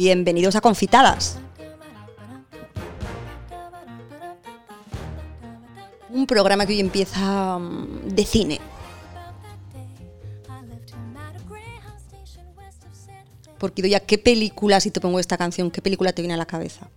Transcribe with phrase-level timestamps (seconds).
[0.00, 1.38] Bienvenidos a Confitadas.
[6.08, 8.58] Un programa que hoy empieza mm, de cine.
[13.58, 16.46] Porque ya, ¿qué película, si te pongo esta canción, qué película te viene a la
[16.46, 16.88] cabeza?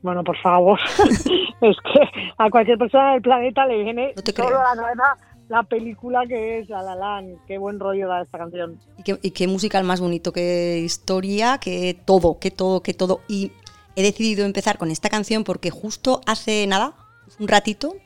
[0.00, 0.80] Bueno, por favor.
[1.60, 4.60] es que a cualquier persona del planeta le viene No te solo creo.
[4.60, 7.38] a la cabeza la película que es La La Land.
[7.46, 8.78] Qué buen rollo da esta canción.
[9.22, 13.20] Y qué, musical más bonito, qué historia, qué todo, qué todo, qué todo.
[13.28, 13.52] Y
[13.96, 16.94] he decidido empezar con esta canción porque justo hace nada,
[17.38, 17.96] un ratito,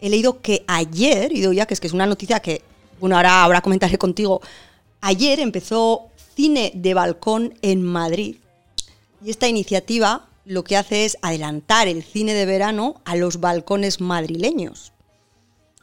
[0.00, 2.62] he leído que ayer, y ya que es que es una noticia que,
[3.00, 4.40] bueno, ahora, ahora comentaré contigo,
[5.00, 8.36] ayer empezó Cine de Balcón en Madrid.
[9.24, 14.00] Y esta iniciativa lo que hace es adelantar el cine de verano a los balcones
[14.00, 14.92] madrileños.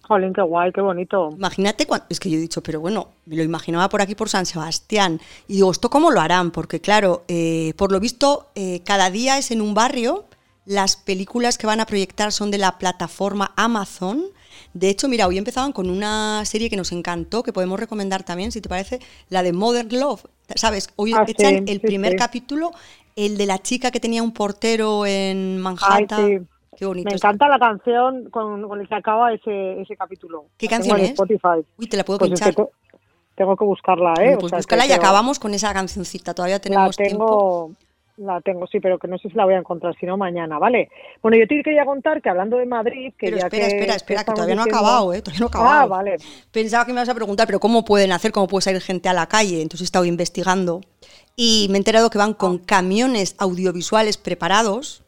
[0.10, 1.20] Jolín, qué guay, qué bonito.
[1.38, 4.30] Imagínate, cuan- es que yo he dicho, pero bueno, me lo imaginaba por aquí, por
[4.30, 5.22] San Sebastián.
[5.48, 6.52] Y digo, ¿esto cómo lo harán?
[6.52, 10.26] Porque claro, eh, por lo visto, eh, cada día es en un barrio.
[10.66, 14.24] Las películas que van a proyectar son de la plataforma Amazon.
[14.74, 18.52] De hecho, mira, hoy empezaban con una serie que nos encantó, que podemos recomendar también,
[18.52, 20.26] si te parece, la de Modern Love.
[20.56, 20.90] ¿Sabes?
[20.96, 22.16] Hoy Ah, echan sí, el sí, primer sí.
[22.16, 22.72] capítulo,
[23.16, 26.02] el de la chica que tenía un portero en Manhattan.
[26.02, 26.08] Ay,
[26.40, 26.48] sí.
[26.76, 27.10] Qué bonito.
[27.10, 27.28] Me está.
[27.30, 30.46] encanta la canción con, con la que acaba ese, ese capítulo.
[30.58, 31.10] ¿Qué La canción es?
[31.12, 31.66] Spotify.
[31.78, 32.56] Uy, te la puedo Pues es pinchar.
[32.56, 32.70] que te-
[33.36, 34.36] tengo que buscarla, ¿eh?
[34.36, 36.34] O pues sea, búscala y acabamos con esa cancioncita.
[36.34, 37.72] Todavía La tenemos tiempo.
[38.18, 40.18] tengo, la tengo, sí, pero que no sé si la voy a encontrar, si no
[40.18, 40.90] mañana, ¿vale?
[41.22, 43.96] Bueno, yo te quería contar que hablando de Madrid, que Pero ya espera, que, espera,
[43.96, 45.22] espera, que todavía no ha acabado, ¿eh?
[45.22, 45.80] Todavía no ha acabado.
[45.82, 46.18] Ah, vale.
[46.52, 48.32] Pensaba que me ibas a preguntar, pero ¿cómo pueden hacer?
[48.34, 49.62] ¿Cómo puede salir gente a la calle?
[49.62, 50.82] Entonces he estado investigando
[51.38, 55.04] y me he enterado que van con camiones audiovisuales preparados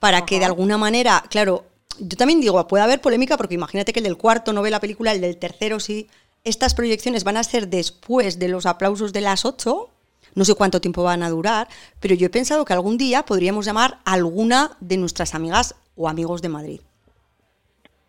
[0.00, 1.64] para que de alguna manera, claro,
[2.00, 4.80] yo también digo, puede haber polémica porque imagínate que el del cuarto no ve la
[4.80, 6.08] película, el del tercero sí.
[6.42, 9.88] Estas proyecciones van a ser después de los aplausos de las 8.
[10.34, 11.68] No sé cuánto tiempo van a durar,
[12.00, 16.08] pero yo he pensado que algún día podríamos llamar a alguna de nuestras amigas o
[16.08, 16.80] amigos de Madrid.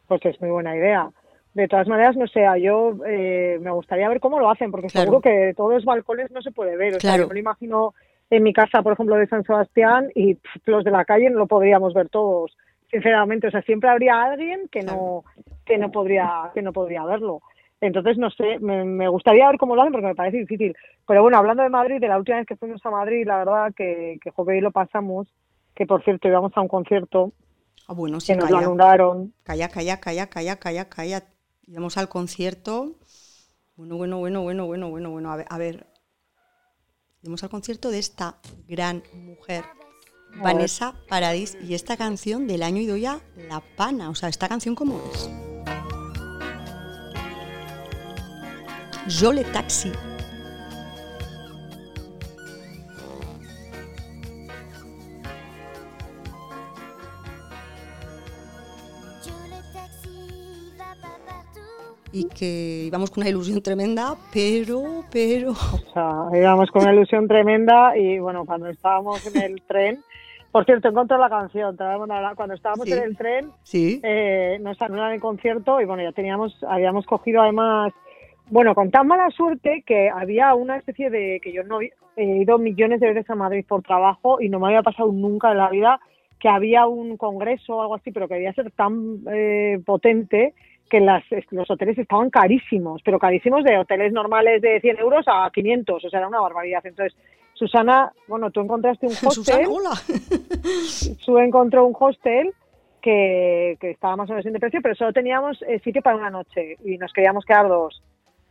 [0.07, 1.09] Pues es muy buena idea.
[1.53, 5.05] De todas maneras, no sé, yo eh, me gustaría ver cómo lo hacen, porque Claro.
[5.07, 6.95] seguro que de todos los balcones no se puede ver.
[6.95, 7.23] O sea, Claro.
[7.23, 7.93] yo me lo imagino
[8.31, 11.39] en mi casa, por ejemplo, de San Sebastián, y pff, los de la calle no
[11.39, 12.57] lo podríamos ver todos,
[12.89, 13.47] sinceramente.
[13.47, 15.23] O sea, siempre habría alguien que no,
[15.65, 17.41] que no podría, que no podría verlo.
[17.81, 20.75] Entonces, no sé, me, me gustaría ver cómo lo hacen porque me parece difícil.
[21.07, 23.73] Pero bueno, hablando de Madrid, de la última vez que fuimos a Madrid, la verdad
[23.75, 25.27] que, que y lo pasamos,
[25.75, 27.33] que por cierto íbamos a un concierto,
[27.87, 28.67] Ah, bueno, sí, que nos lo calla.
[28.67, 31.23] anularon, Calla, calla, calla, calla, calla, calla.
[31.67, 32.95] Íbamos al concierto.
[33.75, 35.31] Bueno, bueno, bueno, bueno, bueno, bueno, bueno.
[35.31, 35.90] A ver, a ver.
[37.23, 39.63] Íbamos al concierto de esta gran mujer.
[40.41, 44.09] Vanessa Paradis, y esta canción del año Idoya, La Pana.
[44.09, 45.29] O sea, ¿esta canción cómo es?
[49.19, 49.91] Jole Taxi.
[62.13, 65.51] Y que íbamos con una ilusión tremenda, pero, pero...
[65.51, 69.99] O sea, íbamos con una ilusión tremenda y bueno, cuando estábamos en el tren,
[70.51, 71.77] por cierto, encontré la canción,
[72.35, 72.91] cuando estábamos Sí.
[72.93, 74.01] en el tren, Sí.
[74.03, 77.93] eh, nos anulan el concierto y bueno, ya teníamos, habíamos cogido además,
[78.49, 82.25] bueno, con tan mala suerte que había una especie de, que yo no he he
[82.41, 85.57] ido millones de veces a Madrid por trabajo y no me había pasado nunca en
[85.57, 86.01] la vida
[86.39, 90.53] que había un congreso o algo así, pero que debía ser tan eh, potente
[90.91, 95.49] que las, los hoteles estaban carísimos, pero carísimos de hoteles normales de 100 euros a
[95.49, 96.85] 500, o sea, era una barbaridad.
[96.85, 97.17] Entonces,
[97.53, 99.91] Susana, bueno, tú encontraste un hostel, Susana, hola.
[101.25, 102.53] tú encontró un hostel
[103.01, 106.17] que, que estaba más o menos en de precio, pero solo teníamos eh, sitio para
[106.17, 108.03] una noche y nos queríamos quedar dos.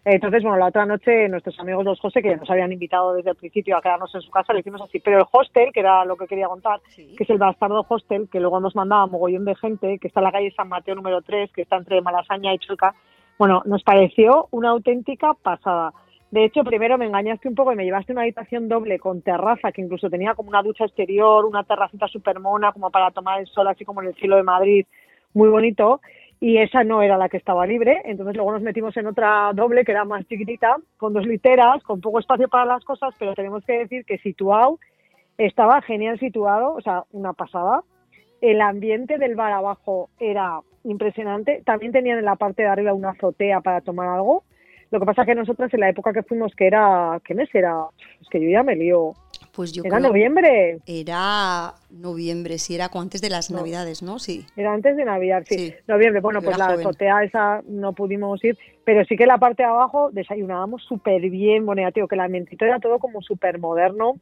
[0.05, 3.31] Entonces, bueno, la otra noche nuestros amigos los José, que ya nos habían invitado desde
[3.31, 4.99] el principio a quedarnos en su casa, lo hicimos así.
[4.99, 7.15] Pero el hostel, que era lo que quería contar, Sí.
[7.17, 10.25] que es el Bastardo Hostel, que luego nos mandaba mogollón de gente, que está en
[10.25, 12.95] la calle San Mateo número 3, que está entre Malasaña y Chueca.
[13.39, 15.93] Bueno, nos pareció una auténtica pasada.
[16.31, 19.21] De hecho, primero me engañaste un poco y me llevaste a una habitación doble con
[19.21, 23.41] terraza, que incluso tenía como una ducha exterior, una terracita super mona, como para tomar
[23.41, 24.87] el sol, así como en el cielo de Madrid,
[25.35, 26.01] muy bonito.
[26.41, 28.01] Y esa no era la que estaba libre.
[28.07, 32.01] Entonces luego nos metimos en otra doble, que era más chiquitita, con dos literas, con
[32.01, 34.79] poco espacio para las cosas, pero tenemos que decir que situado,
[35.37, 37.83] estaba genial situado, o sea, una pasada.
[38.41, 41.63] El ambiente del bar abajo era impresionante.
[41.65, 44.45] También tenían en la parte de arriba una azotea para tomar algo.
[44.91, 47.85] Lo que pasa que nosotros en la época que fuimos, que era, ¿qué mes era?
[48.21, 49.13] Es que yo ya me lío.
[49.61, 53.59] Pues yo Era creo- noviembre, Era noviembre, sí, era antes de las No.
[53.59, 54.19] navidades, ¿no?
[54.19, 54.47] Sí.
[54.57, 55.59] era antes de Navidad, sí.
[55.59, 55.75] Sí.
[55.87, 56.81] Noviembre, bueno, Yo pues la joven.
[56.81, 61.67] azotea esa no pudimos ir, pero sí que la parte de abajo desayunábamos súper bien,
[61.67, 64.15] bueno, ya digo que el ambientito era todo como súper moderno,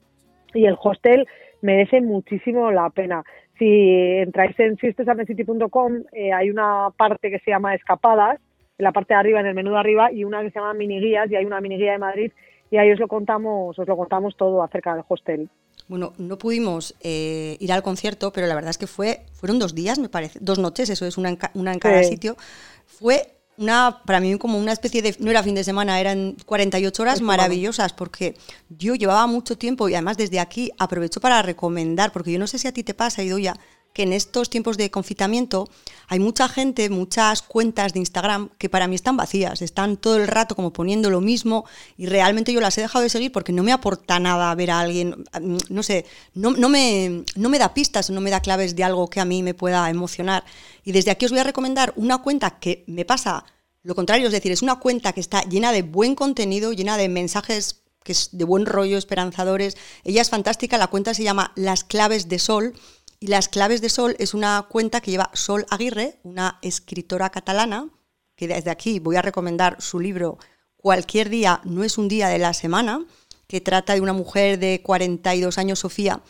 [0.54, 1.28] y el hostel
[1.62, 3.22] merece muchísimo la pena.
[3.60, 8.40] Si entráis en siestesamecity.com eh, hay una parte que se llama escapadas,
[8.76, 10.74] en la parte de arriba, en el menú de arriba, y una que se llama
[10.74, 12.32] mini guías, y hay una mini guía de Madrid,
[12.70, 15.48] y ahí os lo contamos, os lo contamos todo acerca del hostel.
[15.88, 19.74] Bueno, no pudimos eh, ir al concierto, pero la verdad es que fue, fueron dos
[19.74, 22.36] días, me parece, dos noches, eso es una en, una en cada sitio.
[22.84, 27.02] Fue una, para mí como una especie de, no era fin de semana, eran 48
[27.02, 28.34] horas maravillosas, porque
[28.68, 32.58] yo llevaba mucho tiempo y además desde aquí aprovecho para recomendar, porque yo no sé
[32.58, 33.54] si a ti te pasa, Idoya,
[33.98, 35.68] que en estos tiempos de confitamiento
[36.06, 40.28] hay mucha gente, muchas cuentas de Instagram que para mí están vacías, están todo el
[40.28, 41.64] rato como poniendo lo mismo
[41.96, 44.78] y realmente yo las he dejado de seguir porque no me aporta nada ver a
[44.78, 45.24] alguien,
[45.68, 49.10] no sé, no, no, me, no me da pistas, no me da claves de algo
[49.10, 50.44] que a mí me pueda emocionar.
[50.84, 53.46] Y desde aquí os voy a recomendar una cuenta que me pasa
[53.82, 57.08] lo contrario, es decir, es una cuenta que está llena de buen contenido, llena de
[57.08, 59.76] mensajes que es de buen rollo, esperanzadores.
[60.04, 62.74] Ella es fantástica, la cuenta se llama Las Claves de Sol
[63.20, 67.88] y Las Claves de Sol es una cuenta que lleva Sol Aguirre, una escritora catalana,
[68.36, 70.38] que desde aquí voy a recomendar su libro
[70.76, 73.04] Cualquier día no es un día de la semana,
[73.48, 76.22] que trata de una mujer de 42 años, Sofía,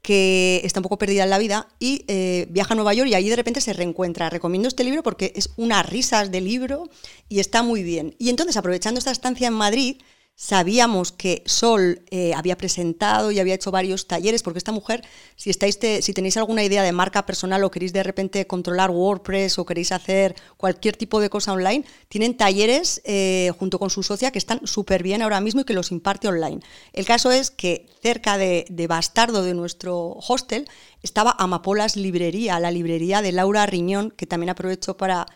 [0.00, 3.14] que está un poco perdida en la vida y eh, viaja a Nueva York y
[3.16, 4.30] allí de repente se reencuentra.
[4.30, 6.88] Recomiendo este libro porque es unas risas de libro
[7.28, 8.14] y está muy bien.
[8.20, 9.96] Y entonces, aprovechando esta estancia en Madrid,
[10.38, 15.02] Sabíamos que Sol eh, había presentado y había hecho varios talleres, porque esta mujer,
[15.34, 19.58] si, estáis si tenéis alguna idea de marca personal o queréis de repente controlar WordPress
[19.58, 24.30] o queréis hacer cualquier tipo de cosa online, tienen talleres eh, junto con su socia
[24.30, 26.60] que están súper bien ahora mismo y que los imparte online.
[26.92, 30.68] El caso es que cerca de, Bastardo, de nuestro hostel,
[31.02, 35.26] estaba Amapolas Librería, la librería de Laura Riñón, que también aprovecho para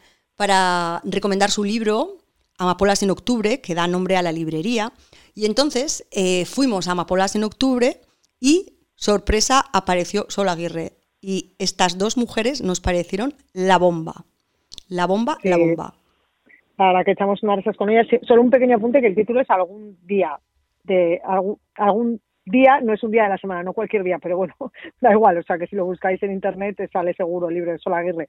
[1.04, 2.19] recomendar su libro,
[2.60, 4.92] Amapolas en octubre, que da nombre a la librería.
[5.34, 7.96] Y entonces eh, fuimos a Amapolas en octubre
[8.38, 10.92] y, sorpresa, apareció Sol Aguirre.
[11.22, 14.26] Y estas dos mujeres nos parecieron la bomba.
[14.90, 15.94] La bomba, la bomba.
[16.76, 18.06] Para que echamos unas risas con ellas.
[18.28, 20.38] Solo un pequeño apunte que el título es algún día.
[20.84, 24.36] De algún, algún día, no es un día de la semana, no cualquier día, pero
[24.36, 24.54] bueno,
[25.00, 25.38] da igual.
[25.38, 28.28] O sea que si lo buscáis en internet sale seguro el libro de Sol Aguirre.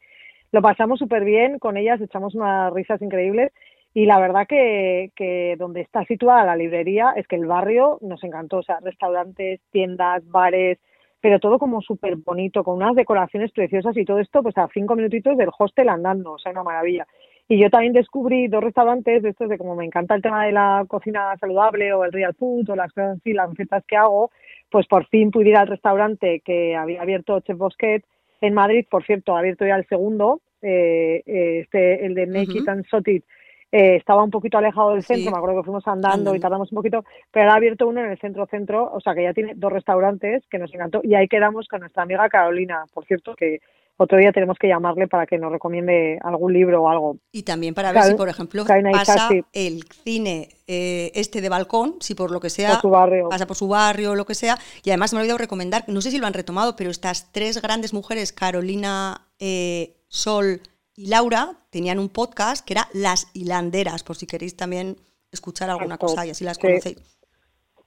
[0.53, 3.51] Lo pasamos súper bien con ellas, echamos unas risas increíbles
[3.93, 8.23] y la verdad que, que donde está situada la librería es que el barrio nos
[8.23, 10.79] encantó, o sea, restaurantes, tiendas, bares,
[11.19, 14.95] pero todo como súper bonito, con unas decoraciones preciosas y todo esto pues a cinco
[14.95, 17.05] minutitos del hostel andando, o sea, una maravilla.
[17.47, 20.53] Y yo también descubrí dos restaurantes de estos de como me encanta el tema de
[20.53, 24.31] la cocina saludable o el real food o las cosas así, las recetas que hago,
[24.69, 28.05] pues por fin pude ir al restaurante que había abierto Chef Bosquet
[28.39, 32.67] en Madrid, por cierto, ha abierto ya el segundo, eh, eh este, el de Naked
[32.67, 33.23] and Sotit,
[33.71, 36.75] eh, estaba un poquito alejado del centro, me acuerdo que fuimos andando y tardamos un
[36.75, 40.43] poquito, pero ha abierto uno en el centro-centro, o sea que ya tiene dos restaurantes
[40.49, 43.59] que nos encantó y ahí quedamos con nuestra amiga Carolina, por cierto, que
[43.97, 47.17] otro día tenemos que llamarle para que nos recomiende algún libro o algo.
[47.31, 52.15] Y también para ver si, por ejemplo, pasa el cine eh, este de balcón, si
[52.15, 52.81] por lo que sea
[53.29, 54.57] pasa por su barrio o lo que sea.
[54.83, 57.61] Y además me he olvidado recomendar, no sé si lo han retomado, pero estas tres
[57.61, 60.61] grandes mujeres, Carolina, eh, Sol
[61.01, 64.97] y Laura tenían un podcast que era Las Hilanderas, por si queréis también
[65.31, 66.97] escuchar alguna cosa y así las conocéis.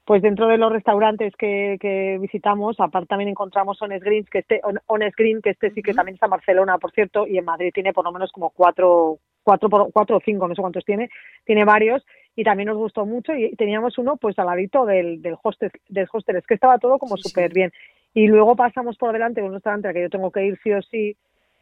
[0.05, 5.17] Pues dentro de los restaurantes que, visitamos, aparte también encontramos Honest Greens, que este, Honest
[5.17, 7.93] Green, que este sí que también está en Barcelona, por cierto, y en Madrid tiene
[7.93, 11.09] por lo menos como cuatro, cuatro, cuatro o cinco, no sé cuántos tiene,
[11.45, 12.05] tiene varios,
[12.35, 16.09] y también nos gustó mucho, y teníamos uno pues al ladito del, del hostel, del
[16.13, 17.71] hostel, es que estaba todo como súper bien.
[18.13, 20.73] Y luego pasamos por delante de un restaurante al que yo tengo que ir sí
[20.73, 21.17] o sí,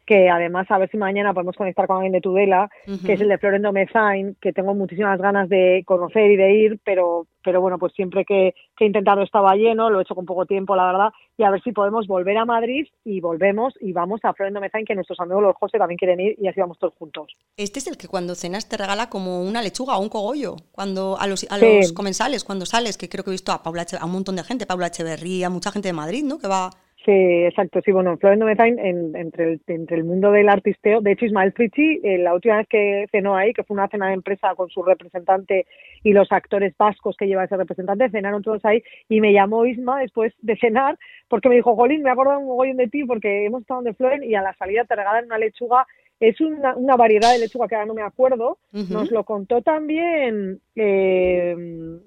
[0.05, 2.69] que además a ver si mañana podemos conectar con alguien de Tudela,
[3.05, 6.79] que es el de Florendo Mezain, que tengo muchísimas ganas de conocer y de ir,
[6.83, 10.45] pero, pero bueno, pues siempre que, he intentado estaba lleno, lo he hecho con poco
[10.45, 14.19] tiempo, la verdad, y a ver si podemos volver a Madrid y volvemos y vamos
[14.23, 16.93] a Florendo Mezain, que nuestros amigos los José también quieren ir y así vamos todos
[16.95, 17.27] juntos.
[17.55, 21.17] Este es el que cuando cenas te regala como una lechuga o un cogollo, cuando
[21.17, 24.05] a los, a los comensales, cuando sales, que creo que he visto a, Paula, a
[24.05, 26.39] un montón de gente, Paula Echeverría, mucha gente de Madrid, ¿no?
[26.39, 26.71] Que va
[27.05, 27.81] Sí, exacto.
[27.83, 31.51] Sí, bueno, Florendo Mezain, en, entre, el, entre el mundo del artisteo, de hecho Ismael
[31.51, 34.69] Frichi, eh, la última vez que cenó ahí, que fue una cena de empresa con
[34.69, 35.65] su representante
[36.01, 39.99] y los actores vascos que lleva ese representante, cenaron todos ahí y me llamó Isma
[39.99, 43.45] después de cenar porque me dijo, Jolín, me he acordado un mogollón de ti porque
[43.45, 45.85] hemos estado en Floren y a la salida te regalan una lechuga
[46.19, 48.59] es una, una, variedad de lechuga que ahora no me acuerdo.
[48.71, 51.53] Nos lo contó también eh,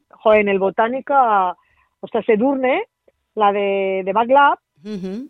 [0.09, 1.51] joder, en el Botánica,
[2.01, 2.85] o sea, Sedurne,
[3.35, 4.13] la de, de
[4.87, 5.29] Backlab,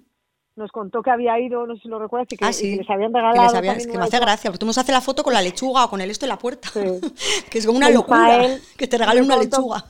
[0.56, 3.12] nos contó que había ido, no sé si lo recuerdas, y que, ah, les habían
[3.12, 3.60] regalado.
[3.60, 5.84] Que, es que me hace gracia, porque tú nos hace la foto con la lechuga
[5.84, 6.68] o con el esto en la puerta,
[7.50, 9.84] que es como una locura, que te regalen una lechuga.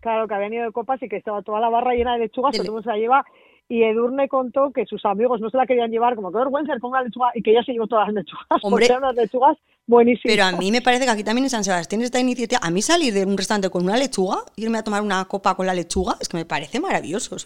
[0.00, 2.52] claro, que habían ido de copas y que estaba toda la barra llena de lechugas,
[2.52, 3.26] todo el mundo se la lleva
[3.68, 7.02] y Edurne contó que sus amigos no se la querían llevar, como que vergüenza, ponga
[7.02, 10.36] lechuga, y que ella se llevó todas las lechugas, Hombre, porque eran unas lechugas buenísimas.
[10.36, 12.80] Pero a mí me parece que aquí también en San Sebastián esta iniciativa, a mí
[12.82, 16.16] salir de un restaurante con una lechuga, irme a tomar una copa con la lechuga,
[16.20, 17.36] es que me parece maravilloso.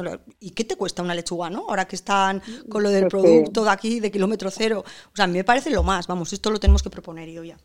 [0.40, 1.66] ¿Y qué te cuesta una lechuga, no?
[1.68, 4.84] Ahora que están con lo del pues producto de aquí, de kilómetro cero.
[5.12, 7.44] O sea, a mí me parece lo más, vamos, esto lo tenemos que proponer yo
[7.44, 7.56] ya.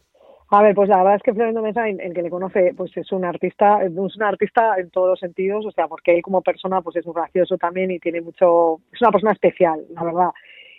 [0.50, 3.12] A ver, pues la verdad es que Florendo Mesa, el que le conoce, pues es
[3.12, 6.82] un artista, es un artista en todos los sentidos, o sea, porque él como persona,
[6.82, 10.30] pues es muy gracioso también y tiene mucho, es una persona especial, la verdad.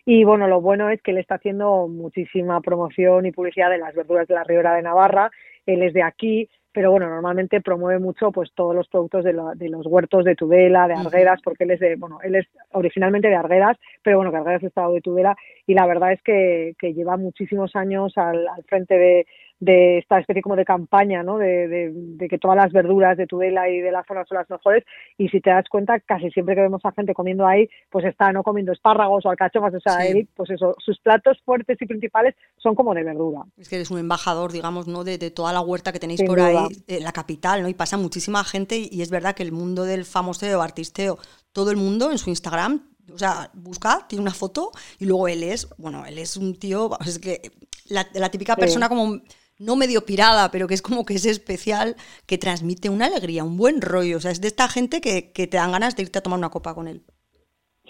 [0.05, 3.93] Y bueno, lo bueno es que él está haciendo muchísima promoción y publicidad de las
[3.93, 5.33] verduras de la Ribera de Navarra.
[5.67, 9.87] Él es de aquí, pero bueno, normalmente promueve mucho pues todos los productos de, los
[9.87, 13.79] huertos de Tudela, de Arguedas, porque él es de, bueno, él es originalmente de Arguedas,
[14.05, 17.17] pero bueno, que Arguedas es estado de Tudela y la verdad es que, que lleva
[17.17, 19.27] muchísimos años al frente de,
[19.59, 21.39] de esta especie como de campaña, ¿no?
[21.39, 24.85] De, de, que todas las verduras de Tudela y de la zona son las mejores
[25.17, 28.33] y si te das cuenta casi siempre que vemos a gente comiendo ahí pues está
[28.33, 32.35] no comiendo espárragos o alcachofas, o sea, él, pues eso, sus platos fuertes y principales
[32.57, 33.43] son como de verdura.
[33.57, 35.05] Es que eres un embajador, digamos, ¿no?
[35.05, 36.69] De, toda la huerta que tenéis por ahí,
[37.01, 37.69] la capital, ¿no?
[37.69, 41.19] Y pasa muchísima gente y, es verdad que el mundo del famoseo, artisteo,
[41.53, 42.81] todo el mundo en su Instagram
[43.13, 46.91] o sea, busca, tiene una foto y luego él es, bueno, él es un tío,
[47.07, 47.53] es que
[47.89, 49.21] la, la típica persona como
[49.59, 51.97] no medio pirada, pero que es como que es especial,
[52.27, 54.19] que transmite una alegría, un buen rollo.
[54.19, 56.39] O sea, es de esta gente que, que te dan ganas de irte a tomar
[56.39, 57.03] una copa con él.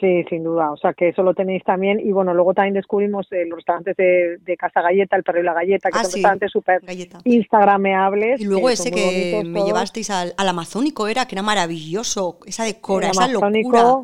[0.00, 0.70] Sí, sin duda.
[0.73, 2.00] O sea, que eso lo tenéis también.
[2.00, 5.54] Y bueno, luego también descubrimos eh, los restaurantes de, Casa Galleta, el Perro y la
[5.54, 6.80] Galleta, que ah, son restaurantes súper
[7.25, 8.40] instagrameables.
[8.40, 13.28] Y luego ese que me llevasteis al, amazónico era, que era maravilloso, esa decora, esa
[13.28, 14.02] locura.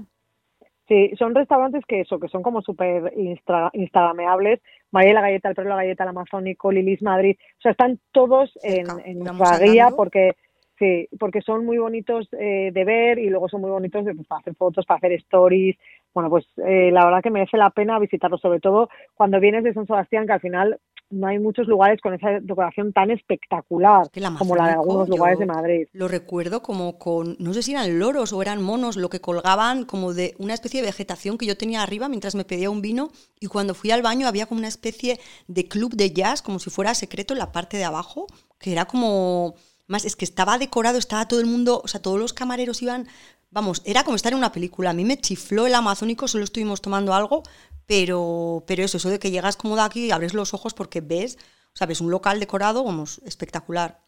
[0.89, 3.13] Sí, son restaurantes que eso, que son como súper
[3.73, 4.61] instagrameables.
[4.93, 8.57] María la Galleta, el Perro la Galleta, el Amazónico, Lilis Madrid, o sea, están todos
[8.63, 10.33] en, en nuestra guía porque
[10.79, 14.27] sí, porque son muy bonitos eh, de ver y luego son muy bonitos de, pues,
[14.29, 15.77] para hacer fotos, para hacer stories.
[16.15, 19.73] Bueno, pues eh, la verdad que merece la pena visitarlos, sobre todo cuando vienes de
[19.73, 20.79] San Sebastián, que al final
[21.13, 25.47] no hay muchos lugares con esa decoración tan espectacular como la de algunos lugares de
[25.47, 25.87] Madrid.
[25.93, 29.85] Lo recuerdo como con, no sé si eran loros o eran monos, lo que colgaban
[29.85, 33.11] como de una especie de vegetación que yo tenía arriba mientras me pedía un vino
[33.39, 36.71] y cuando fui al baño había como una especie de club de jazz, como si
[36.71, 38.27] fuera secreto en la parte de abajo,
[38.59, 39.55] que era como,
[39.87, 43.07] más, es que estaba decorado, estaba todo el mundo, o sea, todos los camareros iban
[43.53, 44.91] vamos, era como estar en una película.
[44.91, 47.43] A mí me chifló el amazónico, solo estuvimos tomando algo,
[47.93, 51.03] pero, pero eso, eso de que llegas como de aquí y abres los ojos porque
[51.03, 51.37] ves,
[51.87, 53.99] ves un local decorado, vamos, espectacular.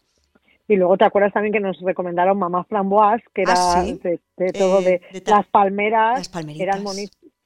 [0.67, 4.19] Y luego te acuerdas también que nos recomendaron Mamá Framboise, que era ah, de,
[4.53, 6.83] todo, de, eh, las palmeras, las eran,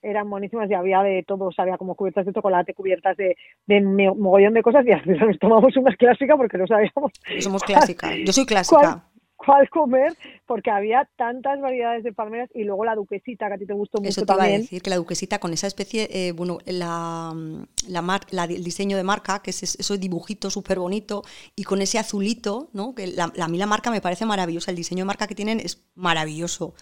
[0.02, 3.36] eran buenísimas y había de todo, o sea, había como cubiertas de chocolate, cubiertas de,
[3.66, 7.12] de mogollón de cosas y al final nos tomamos unas clásicas porque no sabíamos.
[7.40, 9.02] Somos clásicas, yo soy clásica cuál
[9.70, 10.16] comer
[10.46, 14.00] porque había tantas variedades de palmeras y luego la duquesita que a ti te gustó
[14.00, 14.50] mucho Eso te también.
[14.50, 17.34] Iba a decir que la duquesita con esa especie, eh, bueno, la,
[17.88, 21.24] la, el diseño de marca, que es ese dibujito súper bonito
[21.56, 22.94] y con ese azulito, ¿no?
[22.94, 25.60] Que la, a mí la marca me parece maravillosa, el diseño de marca que tienen
[25.60, 26.74] es maravilloso.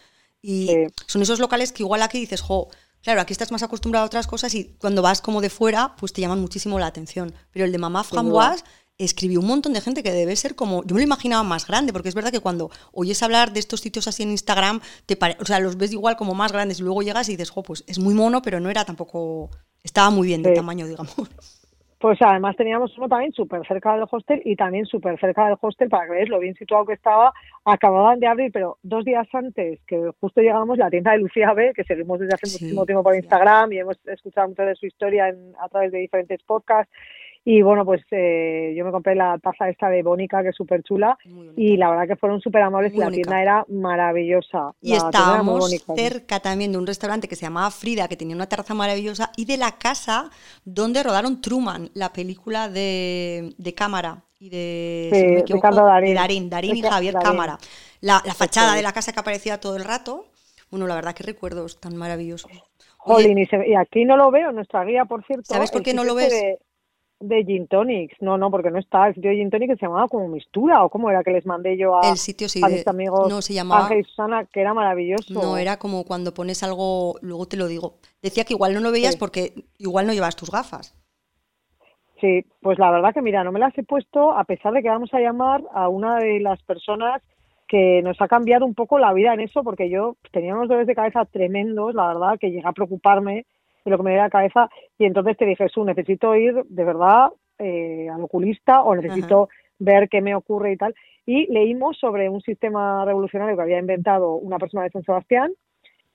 [0.42, 0.70] Y
[1.08, 2.70] son esos locales que igual aquí dices, jo,
[3.04, 6.12] Claro, aquí estás más acostumbrado a otras cosas y cuando vas como de fuera, pues
[6.12, 7.34] te llaman muchísimo la atención.
[7.52, 8.64] Pero el de Mamá Framboise
[8.98, 11.94] escribió un montón de gente que debe ser como, yo me lo imaginaba más grande,
[11.94, 15.46] porque es verdad que cuando oyes hablar de estos sitios así en Instagram, te o
[15.46, 18.00] sea, los ves igual como más grandes y luego llegas y dices, jo, pues es
[18.00, 19.50] muy mono, pero no era tampoco,
[19.84, 21.16] estaba muy bien de tamaño, digamos.
[22.00, 25.90] Pues además teníamos uno también súper cerca del hostel y también súper cerca del hostel
[25.90, 27.34] para que veáis lo bien situado que estaba.
[27.66, 31.74] Acababan de abrir, pero dos días antes que justo llegamos, la tienda de Lucía B,
[31.76, 35.34] que seguimos desde hace muchísimo tiempo por Instagram y hemos escuchado mucho de su historia
[35.60, 36.94] a través de diferentes podcasts
[37.50, 40.84] y bueno, pues eh, yo me compré la taza esta de Bónica, que es súper
[40.84, 41.18] chula,
[41.56, 44.76] y la verdad que fueron súper amables y la tienda era maravillosa.
[44.82, 48.74] Y estábamos cerca también de un restaurante que se llamaba Frida, que tenía una terraza
[48.74, 50.30] maravillosa, y de la casa
[50.66, 55.46] donde rodaron Truman, la película de, cámara y de,
[56.14, 56.50] Darín.
[56.50, 57.58] Darín, y Javier Cámara.
[58.02, 60.26] La, fachada de la casa que aparecía todo el rato.
[60.70, 62.52] Bueno, la verdad que recuerdos tan maravillosos.
[62.98, 65.46] Jolín, y, aquí no lo veo, nuestra guía, por cierto.
[65.46, 66.30] ¿Sabes por qué no lo ves?
[66.30, 66.60] de
[67.20, 68.16] Gin Tonics.
[68.22, 69.08] No, no, porque no está.
[69.08, 71.78] El sitio de Gin Tonics se llamaba como Mistura, o cómo era que les mandé
[71.78, 74.62] yo a, el sitio, sí, a mis amigos no, se llamaba, Ángel y Susana, que
[74.62, 75.34] era maravilloso.
[75.34, 77.96] No, era como cuando pones algo, luego te lo digo.
[78.22, 80.96] Decía que igual no lo veías porque igual no llevas tus gafas.
[82.22, 84.90] Sí, pues la verdad que mira, no me las he puesto a pesar de que
[84.90, 87.22] vamos a llamar a una de las personas
[87.68, 90.88] que nos ha cambiado un poco la vida en eso, porque yo tenía unos dolores
[90.88, 93.46] de cabeza tremendos, la verdad, que llega a preocuparme
[93.88, 96.84] de lo que me dio la cabeza y entonces te dije, Su, necesito ir de
[96.84, 100.94] verdad eh, al oculista o necesito ver qué me ocurre y tal.
[101.26, 105.52] Y leímos sobre un sistema revolucionario que había inventado una persona de San Sebastián,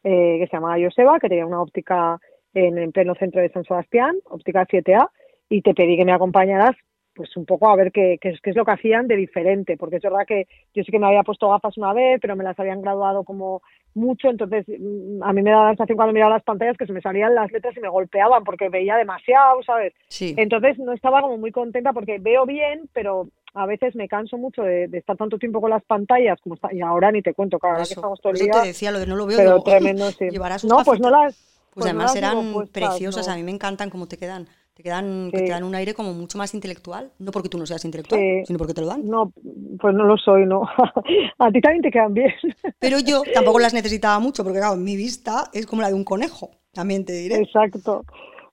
[0.04, 2.18] eh, que se llamaba Joseba, que tenía una óptica
[2.54, 5.08] en, en pleno centro de San Sebastián, óptica 7A,
[5.48, 6.76] y te pedí que me acompañaras
[7.14, 10.02] pues un poco a ver qué, qué, es lo que hacían de diferente, porque es
[10.02, 12.80] verdad que yo sí que me había puesto gafas una vez, pero me las habían
[12.80, 13.62] graduado como
[13.94, 16.92] mucho, entonces mm, a mí me da la sensación cuando miraba las pantallas que se
[16.92, 19.92] me salían las letras y me golpeaban porque veía demasiado, ¿sabes?
[20.08, 20.34] Sí.
[20.38, 24.62] Entonces no estaba como muy contenta porque veo bien, pero a veces me canso mucho
[24.62, 27.58] de, de estar tanto tiempo con las pantallas como está, y ahora ni te cuento,
[27.58, 29.36] claro, ahora que estamos todo el día, te decía, lo de no lo veo.
[29.36, 30.28] pero digo, tremendo, sí.
[30.66, 31.50] No, pues no las...
[31.74, 33.32] Pues, no además eran preciosas, no.
[33.32, 34.46] a mí me encantan cómo te quedan.
[34.74, 35.36] Te quedan, Sí.
[35.44, 38.46] te dan un aire como mucho más intelectual, no porque tú no seas intelectual, Sí.
[38.46, 39.04] sino porque te lo dan.
[39.06, 39.30] No,
[39.78, 40.62] pues no lo soy, no.
[41.38, 42.32] a ti también te quedan bien.
[42.78, 46.04] Pero yo tampoco las necesitaba mucho, porque claro, mi vista es como la de un
[46.04, 47.36] conejo, también te diré.
[47.36, 48.02] Exacto.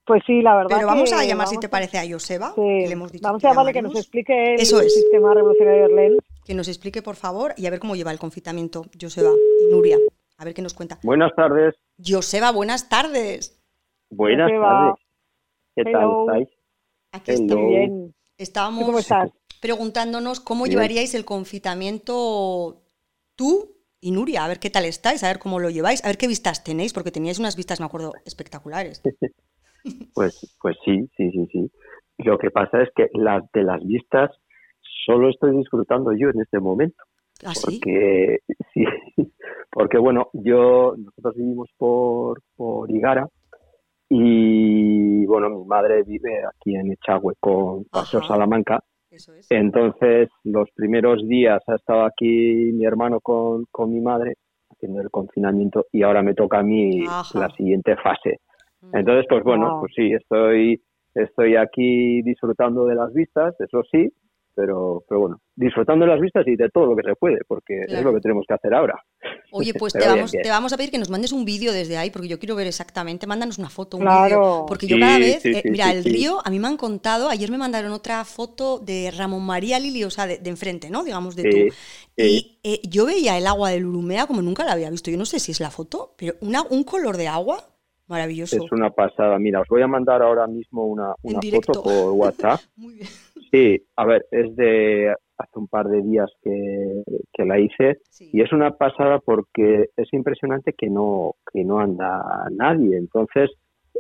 [0.05, 2.61] Pues sí, la verdad Pero vamos que a llamar, si te parece, a Joseba, Sí,
[2.61, 4.91] que le hemos dicho vamos que a llamarle que nos explique el Eso es.
[4.93, 6.17] sistema revolucionario de Lens.
[6.43, 9.97] que nos explique, por favor, y a ver cómo lleva el confinamiento Joseba y Nuria.
[10.38, 10.97] A ver qué nos cuenta.
[11.03, 11.75] Buenas tardes.
[12.03, 13.61] Joseba, buenas tardes.
[14.09, 14.67] Buenas ¿Qué va?
[14.95, 15.05] tardes.
[15.79, 16.25] ¿Qué Hello.
[16.25, 16.59] tal estáis?
[17.13, 17.43] Aquí Hello.
[17.43, 17.69] estamos.
[17.69, 18.15] Bien.
[18.38, 19.31] Estábamos ¿Tú cómo estás?
[19.62, 20.75] preguntándonos cómo Bien.
[20.75, 22.81] llevaríais el confinamiento
[23.36, 26.17] tú y Nuria, a ver qué tal estáis, a ver cómo lo lleváis, a ver
[26.17, 29.01] qué vistas tenéis, porque teníais unas vistas, me acuerdo, espectaculares.
[30.13, 31.71] Pues, pues sí, sí, sí, sí.
[32.17, 34.29] Lo que pasa es que las de las vistas
[35.05, 37.01] solo estoy disfrutando yo en este momento.
[37.45, 37.79] ¿Ah, sí?
[37.79, 38.39] Porque,
[38.74, 38.83] sí,
[39.71, 43.29] porque bueno, yo, nosotros vivimos por, por Igara
[44.09, 48.29] y bueno, mi madre vive aquí en Echagüe con Paseo Ajá.
[48.29, 48.83] Salamanca.
[49.11, 49.49] Eso es.
[49.51, 54.35] Entonces, los primeros días ha estado aquí mi hermano con, con mi madre
[54.71, 57.39] haciendo el confinamiento y ahora me toca a mí Ajá.
[57.39, 58.37] la siguiente fase.
[58.81, 58.97] Mm.
[58.97, 59.79] Entonces, pues bueno, Wow.
[59.81, 60.81] pues sí, estoy,
[61.15, 64.11] estoy aquí disfrutando de las vistas, eso sí,
[64.59, 67.79] pero, pero bueno, disfrutando de las vistas y de todo lo que se puede, porque
[67.87, 69.01] es lo que tenemos que hacer ahora.
[69.53, 70.43] Oye, pues te vamos, bien.
[70.43, 72.67] te vamos a pedir que nos mandes un vídeo desde ahí, porque yo quiero ver
[72.67, 74.25] exactamente, mándanos una foto, un Claro.
[74.25, 74.65] vídeo.
[74.67, 76.09] Porque yo Sí, cada vez, sí, eh, sí, mira, sí, el sí.
[76.09, 80.03] río, a mí me han contado, ayer me mandaron otra foto de Ramón María Lili,
[80.03, 81.05] o sea, de, de enfrente, ¿no?
[81.05, 81.74] Digamos, de Sí, tú.
[82.17, 82.24] sí.
[82.24, 85.09] Y eh, yo veía el agua del Urumea como nunca la había visto.
[85.09, 87.63] Yo no sé si es la foto, pero una, un color de agua
[88.07, 88.55] maravilloso.
[88.57, 89.37] Es una pasada.
[89.39, 92.59] Mira, os voy a mandar ahora mismo una, una foto por WhatsApp.
[92.75, 93.07] Muy bien.
[93.51, 98.29] Sí, a ver, es de hace un par de días que, que la hice Sí.
[98.33, 102.98] y es una pasada porque es impresionante que no que no anda nadie.
[102.98, 103.50] Entonces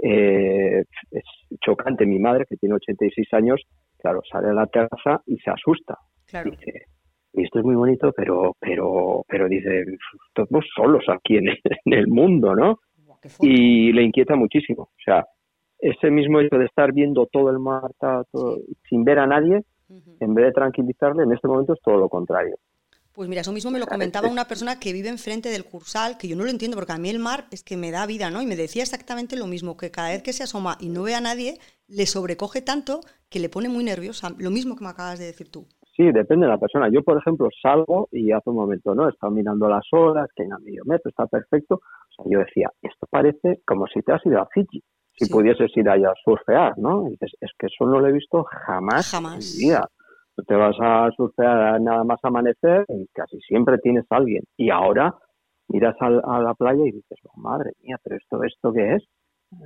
[0.03, 1.23] eh, es
[1.61, 2.05] chocante.
[2.05, 3.61] Mi madre que tiene 86 años,
[3.97, 5.97] claro, sale a la terraza y se asusta.
[6.27, 6.51] Claro.
[6.51, 6.85] Dice,
[7.33, 9.85] esto es muy bonito, pero pero pero dice,
[10.27, 12.79] estamos solos aquí en el, en el mundo, ¿no?
[13.41, 14.83] Y le inquieta muchísimo.
[14.83, 15.25] O sea,
[15.79, 18.57] ese mismo hecho de estar viendo todo el mar todo-
[18.89, 19.63] sin ver a nadie,
[20.19, 22.55] en vez de tranquilizarle, en este momento es todo lo contrario.
[23.13, 26.27] Pues mira, eso mismo me lo comentaba una persona que vive enfrente del Cursal, que
[26.27, 28.41] yo no lo entiendo, porque a mí el mar es que me da vida, ¿no?
[28.41, 31.15] Y me decía exactamente lo mismo, que cada vez que se asoma y no ve
[31.15, 34.29] a nadie, le sobrecoge tanto que le pone muy nerviosa.
[34.37, 35.65] Lo mismo que me acabas de decir tú.
[35.97, 36.87] Sí, depende de la persona.
[36.89, 39.09] Yo, por ejemplo, salgo y hace un momento, ¿no?
[39.09, 41.75] Estaba mirando las horas, que en a medio metro está perfecto.
[41.75, 44.81] O sea, yo decía, esto parece como si te has ido a Fiji,
[45.19, 45.31] si Sí.
[45.31, 47.05] pudieses ir allá a surfear, ¿no?
[47.07, 49.55] Y dices, es que eso no lo he visto jamás, Jamás.
[49.61, 49.81] en.
[50.35, 54.43] Tú te vas a surfear nada más amanecer y casi siempre tienes a alguien.
[54.55, 55.13] Y ahora
[55.67, 59.03] miras al- a, la playa y dices, oh, madre mía, pero esto, ¿esto qué es?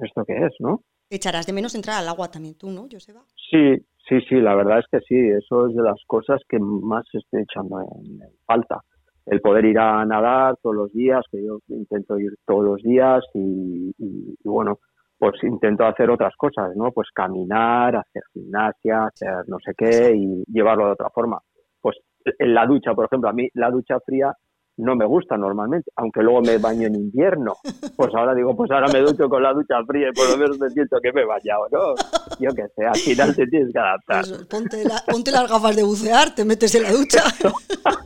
[0.01, 0.81] ¿Esto qué es, no?
[1.11, 3.21] Echarás de menos entrar al agua también tú, ¿no, Joseba?
[3.51, 3.77] Sí,
[4.09, 7.43] sí, sí, la verdad es que sí, eso es de las cosas que más estoy
[7.43, 8.81] echando en, en falta.
[9.27, 13.23] El poder ir a nadar todos los días, que yo intento ir todos los días
[13.35, 14.79] y, y- y bueno,
[15.23, 16.91] pues intento hacer otras cosas, ¿no?
[16.91, 21.39] Pues caminar, hacer gimnasia, hacer no sé qué y llevarlo de otra forma.
[21.79, 21.95] Pues
[22.39, 24.33] en la ducha, por ejemplo, a mí la ducha fría
[24.75, 27.53] no me gusta normalmente, aunque luego me baño en invierno.
[27.95, 30.59] Pues ahora digo, pues ahora me ducho con la ducha fría y por lo menos
[30.59, 31.79] me siento que me he bañado, ¿no?
[32.39, 34.25] Yo qué sé, al final te tienes que adaptar.
[34.27, 37.21] Pues ponte, la- ponte las gafas de bucear, te metes en la ducha.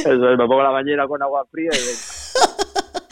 [0.00, 2.17] Eso es, me pongo la bañera con agua fría y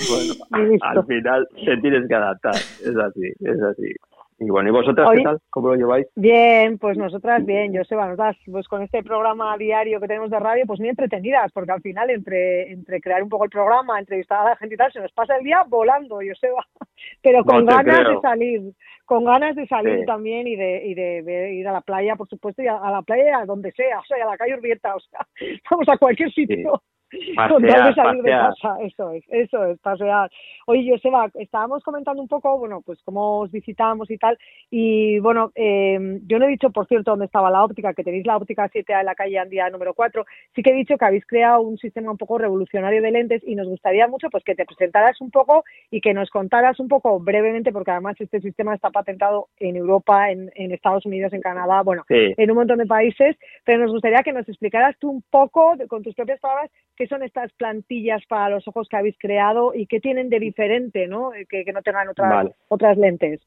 [0.09, 0.35] bueno,
[0.67, 0.87] Y listo.
[0.87, 2.55] al final te tienes que adaptar.
[2.55, 3.93] Es así, es así.
[4.39, 5.39] Y bueno, ¿y vosotras qué tal?
[5.49, 6.07] ¿Cómo lo lleváis?
[6.15, 10.67] Bien, pues nosotras bien, Joseba, nosotras pues con este programa diario que tenemos de radio,
[10.67, 14.51] pues muy entretenidas, porque al final entre, entre crear un poco el programa, entrevistar a
[14.51, 16.63] la gente y tal, se nos pasa el día volando, Joseba,
[17.23, 18.11] pero con No ganas creo.
[18.17, 18.61] de salir,
[19.07, 20.05] con ganas de salir Sí.
[20.05, 23.01] también y de, y de, ir a la playa, por supuesto, y a, a la
[23.01, 25.21] playa a donde sea, o sea, a la calle Urbieta, o sea,
[25.71, 26.83] vamos a cualquier sitio.
[27.49, 30.31] con tal de salir de casa, eso es, eso es, pasear.
[30.67, 34.39] Oye, Joseba, estábamos comentando un poco, bueno, pues cómo os visitamos y tal,
[34.71, 38.27] y bueno, eh, yo no he dicho, por cierto, dónde estaba la óptica, que tenéis
[38.27, 40.25] la óptica 7A en la calle Andía número 4,
[40.55, 43.55] sí que he dicho que habéis creado un sistema un poco revolucionario de lentes y
[43.55, 47.19] nos gustaría mucho pues que te presentaras un poco y que nos contaras un poco
[47.21, 52.05] brevemente, porque además este sistema está patentado en Europa, en, Estados Unidos, en Canadá, bueno,
[52.09, 56.03] en un montón de países, pero nos gustaría que nos explicaras tú un poco, con
[56.03, 60.01] tus propias palabras, qué son estas plantillas para los ojos que habéis creado y qué
[60.01, 61.31] tienen de diferente, ¿no?
[61.49, 63.41] Que, no tengan otras, otras lentes.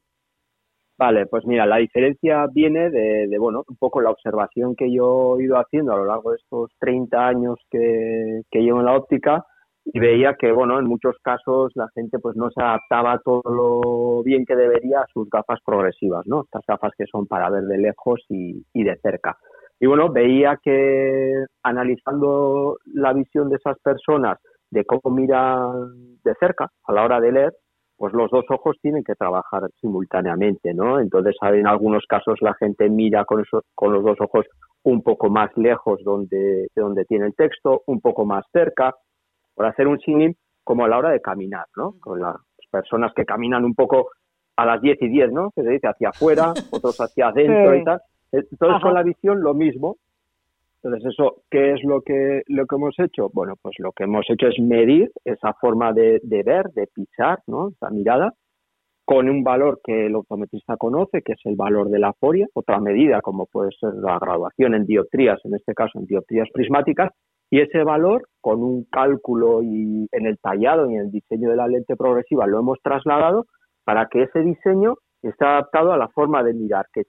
[0.99, 5.43] Vale, pues mira, la diferencia viene de, bueno, un poco la observación que yo he
[5.43, 9.45] ido haciendo a lo largo de estos 30 años que, que llevo en la óptica
[9.85, 14.23] y veía que, bueno, en muchos casos la gente pues no se adaptaba todo lo
[14.23, 16.41] bien que debería a sus gafas progresivas, ¿no?
[16.41, 19.37] Estas gafas que son para ver de lejos y, y de cerca.
[19.79, 24.37] Y bueno, veía que analizando la visión de esas personas
[24.71, 27.53] de cómo miran de cerca a la hora de leer,
[27.99, 30.99] pues los dos ojos tienen que trabajar simultáneamente, ¿no?
[30.99, 33.43] Entonces, en algunos casos la gente mira con,
[33.75, 34.45] con los dos ojos
[34.83, 38.93] un poco más lejos donde, de donde tiene el texto, un poco más cerca,
[39.53, 41.95] por hacer un símil como a la hora de caminar, ¿no?
[41.99, 42.37] Con las
[42.71, 44.09] personas que caminan un poco
[44.55, 45.51] a las 10 y 10, ¿no?
[45.51, 47.99] Que se dice hacia afuera, otros hacia adentro y tal.
[48.31, 49.97] Entonces, con la visión lo mismo,
[50.81, 53.29] entonces, eso, ¿qué es lo que, lo que hemos hecho?
[53.33, 57.69] Bueno, pues lo que hemos hecho es medir esa forma de, ver, de pisar, ¿no?
[57.69, 58.33] Esa mirada,
[59.03, 62.79] con un valor que el optometrista conoce, que es el valor de la foria, otra
[62.79, 67.11] medida como puede ser la graduación en dioptrías, en este caso en dioptrías prismáticas,
[67.49, 71.55] y ese valor, con un cálculo y en el tallado y en el diseño de
[71.57, 73.47] la lente progresiva, lo hemos trasladado
[73.83, 77.03] para que ese diseño esté adaptado a la forma de mirar que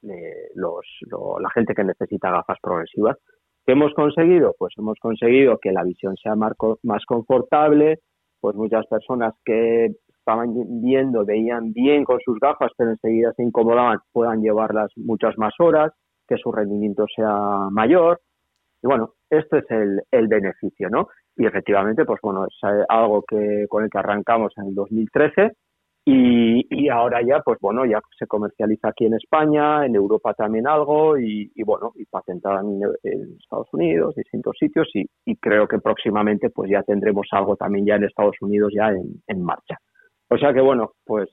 [0.00, 0.22] tienen
[0.54, 0.84] los,
[1.40, 3.16] la gente que necesita gafas progresivas.
[3.66, 4.54] ¿Qué hemos conseguido?
[4.58, 8.00] Pues hemos conseguido que la visión sea más confortable,
[8.40, 13.98] pues muchas personas que estaban viendo, veían bien con sus gafas, pero enseguida se incomodaban,
[14.12, 15.92] puedan llevarlas muchas más horas,
[16.26, 18.20] que su rendimiento sea mayor.
[18.82, 21.08] Y bueno, este es el, el beneficio, ¿no?
[21.36, 22.58] Y efectivamente, pues bueno, es
[22.88, 25.52] algo que con el que arrancamos en el 2013
[26.04, 31.18] y, ahora ya, pues bueno, ya se comercializa aquí en España, en Europa también algo
[31.18, 32.80] y, bueno, y patentada en,
[33.38, 38.04] Estados Unidos, distintos sitios y, creo que próximamente pues ya tendremos algo también ya en
[38.04, 39.78] Estados Unidos ya en, marcha.
[40.28, 41.28] O sea que bueno, pues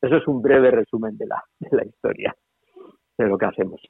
[0.00, 1.42] eso es un breve resumen de la,
[1.84, 2.34] historia
[3.18, 3.80] de lo que hacemos.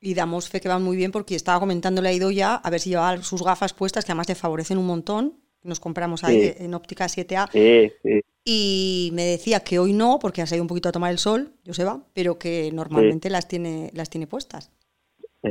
[0.00, 2.80] Y damos fe que va muy bien porque estaba comentando ha ido ya a ver
[2.80, 5.47] si lleva sus gafas puestas que además le favorecen un montón.
[5.62, 7.50] Nos compramos ahí en óptica 7A.
[7.50, 11.10] Sí, sí y me decía que hoy no, porque ha salido un poquito a tomar
[11.10, 14.72] el sol, Joseba, pero que normalmente las tiene las tiene puestas.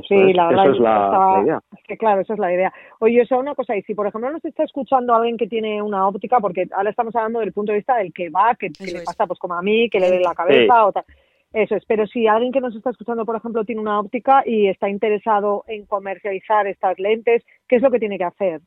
[0.07, 1.59] sí, la verdad, es la, idea.
[1.87, 2.73] que claro, esa es la idea.
[2.99, 6.07] Oye, eso una cosa, y si por ejemplo nos está escuchando alguien que tiene una
[6.07, 9.27] óptica, porque ahora estamos hablando del punto de vista del que va, que, le pasa
[9.27, 11.05] pues como a mí, que le dé la cabeza o tal.
[11.53, 14.67] Eso es, pero si alguien que nos está escuchando, por ejemplo, tiene una óptica y
[14.69, 18.61] está interesado en comercializar estas lentes, ¿qué es lo que tiene que hacer?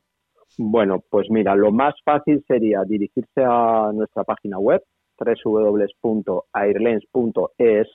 [0.57, 4.81] Bueno, pues mira, lo más fácil sería dirigirse a nuestra página web
[5.17, 7.87] www.airlens.es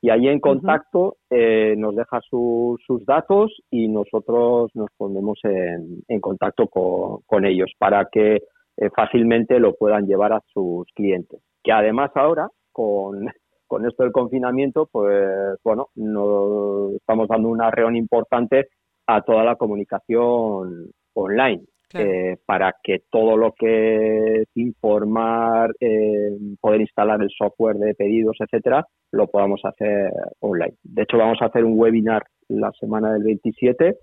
[0.00, 6.68] y ahí en contacto eh, nos deja sus datos y nosotros nos ponemos en, contacto
[6.68, 8.42] con, ellos para que
[8.76, 11.40] eh, fácilmente lo puedan llevar a sus clientes.
[11.62, 13.26] Que además ahora, con,
[13.66, 18.68] con esto del confinamiento, pues bueno, nos estamos dando una reunión importante
[19.06, 21.64] a toda la comunicación online.
[21.92, 28.36] Eh, para que todo lo que es informar, eh, poder instalar el software de pedidos,
[28.40, 30.74] etcétera, lo podamos hacer online.
[30.82, 33.96] De hecho, vamos a hacer un webinar la semana del 27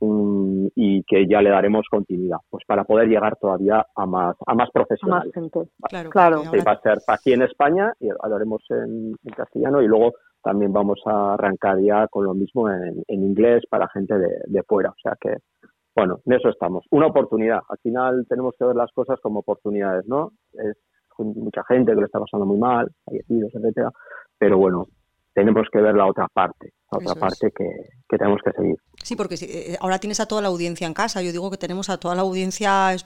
[0.00, 4.54] mm, y que ya le daremos continuidad, pues para poder llegar todavía a más a
[4.54, 5.32] más profesionales.
[5.88, 6.42] Claro, claro.
[6.66, 11.00] va a ser aquí en España y lo haremos en, castellano y luego también vamos
[11.06, 14.90] a arrancar ya con lo mismo en, inglés para gente de, de fuera.
[14.90, 15.38] O sea que
[15.94, 16.84] bueno, en eso estamos.
[16.90, 17.60] Una oportunidad.
[17.68, 20.32] Al final tenemos que ver las cosas como oportunidades, ¿no?
[20.52, 20.76] Es
[21.18, 23.90] mucha gente que lo está pasando muy mal, fallecidos, etcétera.
[24.36, 24.88] Pero bueno,
[25.32, 27.68] tenemos que ver la otra parte, la otra parte que,
[28.08, 28.76] que, tenemos que seguir.
[29.02, 31.22] Sí, porque eh, ahora tienes a toda la audiencia en casa.
[31.22, 32.96] Yo digo que tenemos a toda la audiencia.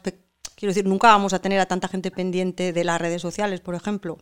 [0.57, 3.75] Quiero decir, nunca vamos a tener a tanta gente pendiente de las redes sociales, por
[3.75, 4.17] ejemplo.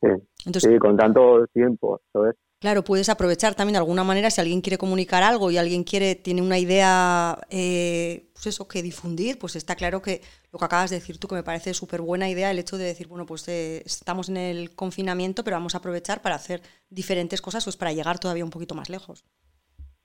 [0.00, 0.08] Sí,
[0.46, 2.36] Entonces, sí con tanto tiempo, ¿sabes?
[2.62, 6.14] Claro, puedes aprovechar también de alguna manera si alguien quiere comunicar algo y alguien quiere,
[6.14, 10.20] tiene una idea, eh, pues eso, que difundir, pues está claro que
[10.52, 12.84] lo que acabas de decir tú, que me parece súper buena idea el hecho de
[12.84, 17.42] decir, bueno, pues eh, estamos en el confinamiento, pero vamos a aprovechar para hacer diferentes
[17.42, 19.24] cosas, pues para llegar todavía un poquito más lejos.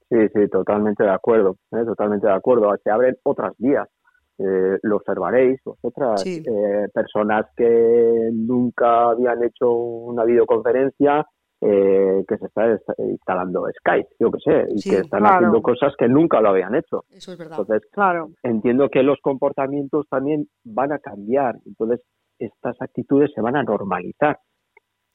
[0.09, 1.85] Sí, sí, totalmente de acuerdo, ¿eh?
[1.85, 2.73] totalmente de acuerdo.
[2.83, 3.87] Se abren otras vías.
[4.39, 6.43] Eh, lo observaréis vosotras, Sí.
[6.43, 11.23] eh, personas que nunca habían hecho una videoconferencia,
[11.61, 15.35] eh, que se está est- instalando Skype, yo que sé, y Sí, que están claro.
[15.37, 17.03] haciendo cosas que nunca lo habían hecho.
[17.09, 17.57] Eso es verdad.
[17.59, 18.29] Entonces, Claro.
[18.43, 21.55] entiendo que los comportamientos también van a cambiar.
[21.65, 22.01] Entonces,
[22.39, 24.37] estas actitudes se van a normalizar.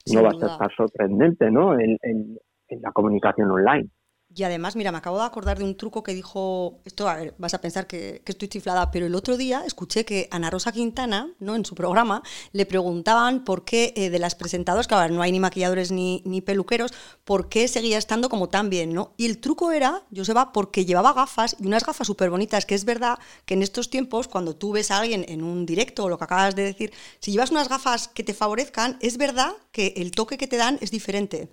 [0.04, 0.46] Sin no va duda.
[0.48, 1.78] a estar sorprendente, ¿no?
[1.78, 2.36] En, en-
[2.68, 3.88] en la comunicación online.
[4.34, 7.34] Y además, mira, me acabo de acordar de un truco que dijo, esto, a ver,
[7.38, 11.30] vas a pensar que, estoy chiflada, pero el otro día escuché que Ana Rosa Quintana,
[11.38, 11.54] ¿no?
[11.54, 15.32] en su programa, le preguntaban por qué eh, de las presentadoras, que ahora no hay
[15.32, 16.92] ni maquilladores ni, ni peluqueros,
[17.24, 19.12] por qué seguía estando como tan bien, ¿no?
[19.18, 22.86] Y el truco era, Joseba, porque llevaba gafas y unas gafas súper bonitas, que es
[22.86, 26.16] verdad que en estos tiempos, cuando tú ves a alguien en un directo o lo
[26.16, 30.10] que acabas de decir, si llevas unas gafas que te favorezcan, es verdad que el
[30.12, 31.50] toque que te dan es diferente.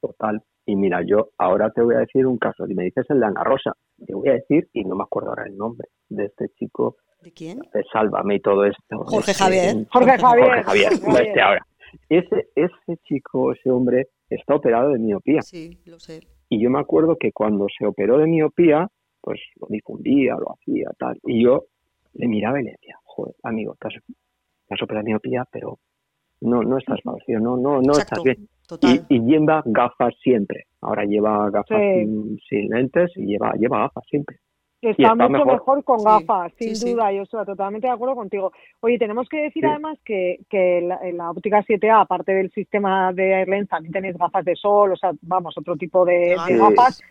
[0.00, 0.44] Total.
[0.66, 2.66] Y mira, yo ahora te voy a decir un caso.
[2.66, 3.72] Si me dices el de Ana Rosa,
[4.06, 7.32] te voy a decir, y no me acuerdo ahora el nombre, de este chico ¿De
[7.32, 7.58] quién?
[7.58, 8.98] de Sálvame y todo esto.
[9.04, 9.86] Jorge Este, Javier.
[9.90, 10.46] Jorge Javier.
[10.46, 11.66] Jorge Javier, no este ahora.
[12.08, 15.42] Ese, ese chico, ese hombre, está operado de miopía.
[15.42, 16.20] Sí, lo sé.
[16.48, 18.88] Y yo me acuerdo que cuando se operó de miopía,
[19.20, 21.18] pues lo difundía, lo hacía, tal.
[21.24, 21.64] Y yo
[22.14, 25.78] le miraba y le decía, joder, amigo, te has, te has operado de miopía, pero
[26.40, 28.48] no, no estás parecido, no, no, no Exacto, estás bien.
[28.66, 29.04] Total.
[29.08, 30.64] Y, y lleva gafas siempre.
[30.80, 32.00] Ahora lleva gafas Sí.
[32.00, 34.36] sin, sin lentes y lleva, lleva gafas siempre.
[34.80, 35.52] está, está mucho mejor.
[35.54, 36.92] mejor, con Sí, gafas, sin sí, sí.
[36.92, 38.52] duda, yo estoy totalmente de acuerdo contigo.
[38.80, 39.68] Oye, tenemos que decir Sí.
[39.68, 44.16] además que, que la, en la óptica 7A, aparte del sistema de Airlens, también tenéis
[44.18, 47.02] gafas de sol, o sea, vamos, otro tipo de, gafas.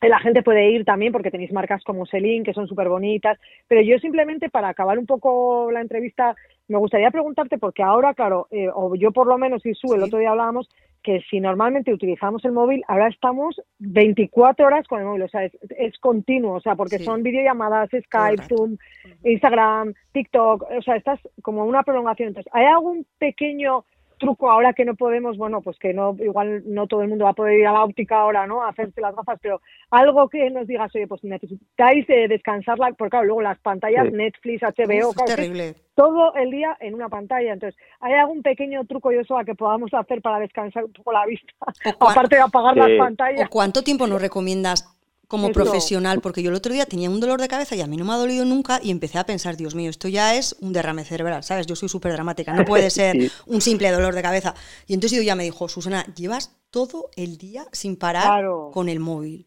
[0.00, 3.38] La gente puede ir también porque tenéis marcas como Celine, que son súper bonitas.
[3.66, 6.36] Pero yo simplemente, para acabar un poco la entrevista,
[6.68, 10.00] me gustaría preguntarte, porque ahora, claro, eh, o yo por lo menos, y Su, el
[10.00, 10.04] Sí.
[10.06, 10.68] otro día hablábamos,
[11.02, 15.44] que si normalmente utilizamos el móvil, ahora estamos 24 horas con el móvil, o sea,
[15.44, 17.04] es, es continuo, o sea, porque Sí.
[17.04, 18.44] son videollamadas, Skype.
[18.48, 18.76] Zoom,
[19.24, 22.28] Instagram, TikTok, o sea, estás como una prolongación.
[22.28, 23.84] Entonces, ¿hay algún pequeño
[24.18, 27.30] truco ahora que no podemos, bueno, pues que no, igual no todo el mundo va
[27.30, 28.62] a poder ir a la óptica ahora, ¿no?
[28.62, 32.92] A hacerse las gafas, pero algo que nos digas, oye, pues necesitáis eh, descansar, la-
[32.92, 34.12] porque claro, luego las pantallas, Sí.
[34.14, 35.74] Netflix, HBO, Uf, claro, terrible.
[35.94, 37.52] todo el día en una pantalla.
[37.52, 41.52] Entonces, ¿hay algún pequeño truco, Joshua, que podamos hacer para descansar un poco la vista?
[41.98, 42.80] O Aparte de apagar Sí.
[42.80, 43.48] las ¿O pantallas.
[43.48, 44.94] cuánto tiempo nos recomiendas
[45.28, 45.54] como Eso.
[45.62, 46.20] profesional?
[46.22, 48.12] Porque yo el otro día tenía un dolor de cabeza y a mí no me
[48.12, 51.42] ha dolido nunca y empecé a pensar, Dios mío, esto ya es un derrame cerebral,
[51.44, 51.66] ¿sabes?
[51.66, 53.30] Yo soy súper dramática, no puede ser Sí.
[53.46, 54.54] un simple dolor de cabeza.
[54.86, 58.70] Y entonces ya me dijo, Susana, llevas todo el día sin parar Claro.
[58.72, 59.46] con el móvil.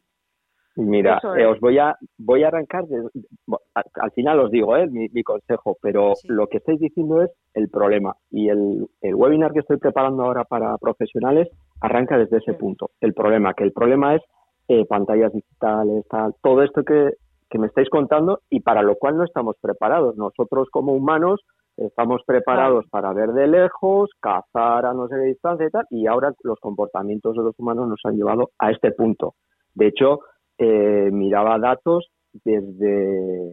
[0.77, 2.85] Mira, eh, os voy a voy a arrancar.
[2.87, 3.03] de-
[3.75, 6.27] al, al final os digo, eh, mi, mi consejo, pero Sí.
[6.29, 8.15] lo que estáis diciendo es el problema.
[8.29, 11.49] Y el, el webinar que estoy preparando ahora para profesionales
[11.81, 12.57] arranca desde ese Sí.
[12.57, 12.91] punto.
[13.01, 14.21] El problema, que el problema es
[14.71, 17.15] eh, pantallas digitales, tal, todo esto que,
[17.49, 20.15] que me estáis contando y para lo cual no estamos preparados.
[20.15, 21.41] Nosotros como humanos
[21.75, 26.07] estamos preparados para ver de lejos, cazar a no sé qué distancia y tal, y
[26.07, 29.35] ahora los comportamientos de los humanos nos han llevado a este punto.
[29.73, 30.19] De hecho,
[30.57, 32.07] eh, miraba datos
[32.45, 33.51] desde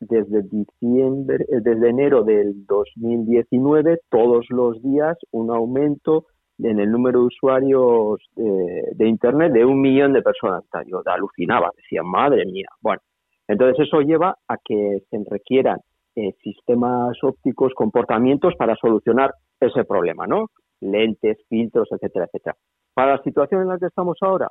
[0.00, 6.24] desde diciembre, eh, desde enero del 2019, todos los días un aumento
[6.62, 10.64] en el número de usuarios de, de Internet de un millón de personas.
[10.86, 12.68] Yo alucinaba, decía, madre mía.
[12.80, 13.00] Bueno,
[13.48, 15.78] entonces eso lleva a que se requieran
[16.14, 20.46] eh, sistemas ópticos, comportamientos para solucionar ese problema, ¿no?
[20.80, 22.56] Lentes, filtros, etcétera, etcétera.
[22.94, 24.48] Para la situación en la que estamos ahora,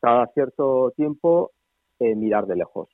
[0.00, 1.52] cada cierto tiempo
[1.98, 2.88] eh, mirar de lejos.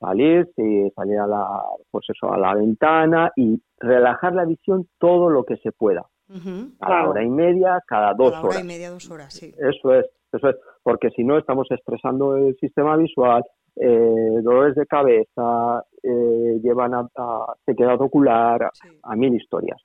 [0.00, 0.48] Salir,
[0.96, 5.56] salir a la, pues eso, a la ventana y relajar la visión todo lo que
[5.58, 6.04] se pueda.
[6.34, 6.72] Ujú.
[6.80, 7.10] Cada Claro.
[7.10, 8.64] hora y media, cada dos Cada hora horas.
[8.64, 9.52] y media, dos horas, sí.
[9.58, 13.42] Eso es, eso es, porque si no estamos estresando el sistema visual,
[13.76, 18.88] eh, dolores de cabeza, eh, llevan a, a sequedad ocular, Sí.
[19.02, 19.80] a mil historias.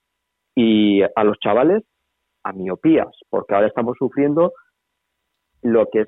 [0.55, 1.83] Y a los chavales,
[2.43, 4.53] a miopías, porque ahora estamos sufriendo
[5.63, 6.07] lo que es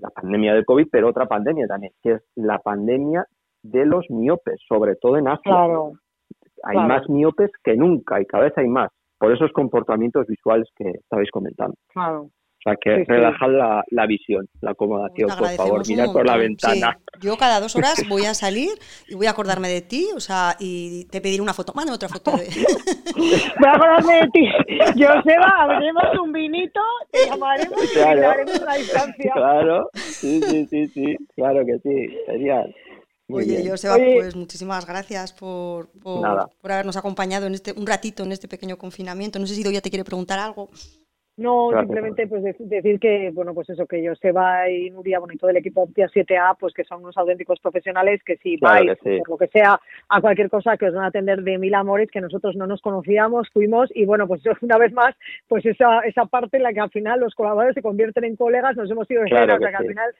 [0.00, 3.24] la pandemia del COVID, pero otra pandemia también, que es la pandemia
[3.62, 5.40] de los miopes, sobre todo en Asia.
[5.44, 5.92] Claro.
[6.64, 6.88] Hay claro.
[6.88, 11.30] más miopes que nunca y cada vez hay más, por esos comportamientos visuales que estabais
[11.30, 11.74] comentando.
[11.92, 12.30] Claro.
[12.60, 13.12] O sea, que Sí, sí.
[13.12, 16.98] relajad la, la visión, la acomodación, por favor, mirad por la ventana.
[17.14, 18.70] Sí, Yo cada dos horas voy a salir
[19.08, 21.72] y voy a acordarme de ti, o sea, y te pediré una foto.
[21.76, 22.46] Mándame otra foto de...
[23.60, 24.48] Voy a acordarme de ti.
[24.92, 26.80] Joseba, abriremos un vinito,
[27.12, 28.20] te llamaremos y Claro.
[28.20, 29.32] te haremos la distancia.
[29.34, 32.74] Claro, sí, sí, sí, sí, claro que sí, genial.
[33.28, 33.70] Muy Oye, bien.
[33.70, 34.16] Joseba, Oye.
[34.16, 38.78] pues muchísimas gracias por, por, por habernos acompañado en este un ratito en este pequeño
[38.78, 39.38] confinamiento.
[39.38, 40.70] No sé si Doya te quiere preguntar algo.
[41.38, 45.38] No, simplemente pues dec- decir que, bueno, pues eso, que Joseba y Nuria, bueno, y
[45.38, 48.98] todo el equipo Optia 7A, pues que son unos auténticos profesionales que si Claro vais,
[48.98, 49.18] que sí.
[49.20, 52.10] por lo que sea, a cualquier cosa, que os van a atender de mil amores,
[52.10, 55.14] que nosotros no nos conocíamos, fuimos, y bueno, pues una vez más,
[55.46, 58.76] pues esa, esa parte en la que al final los colaboradores se convierten en colegas,
[58.76, 60.10] nos hemos ido de Claro o sea que al final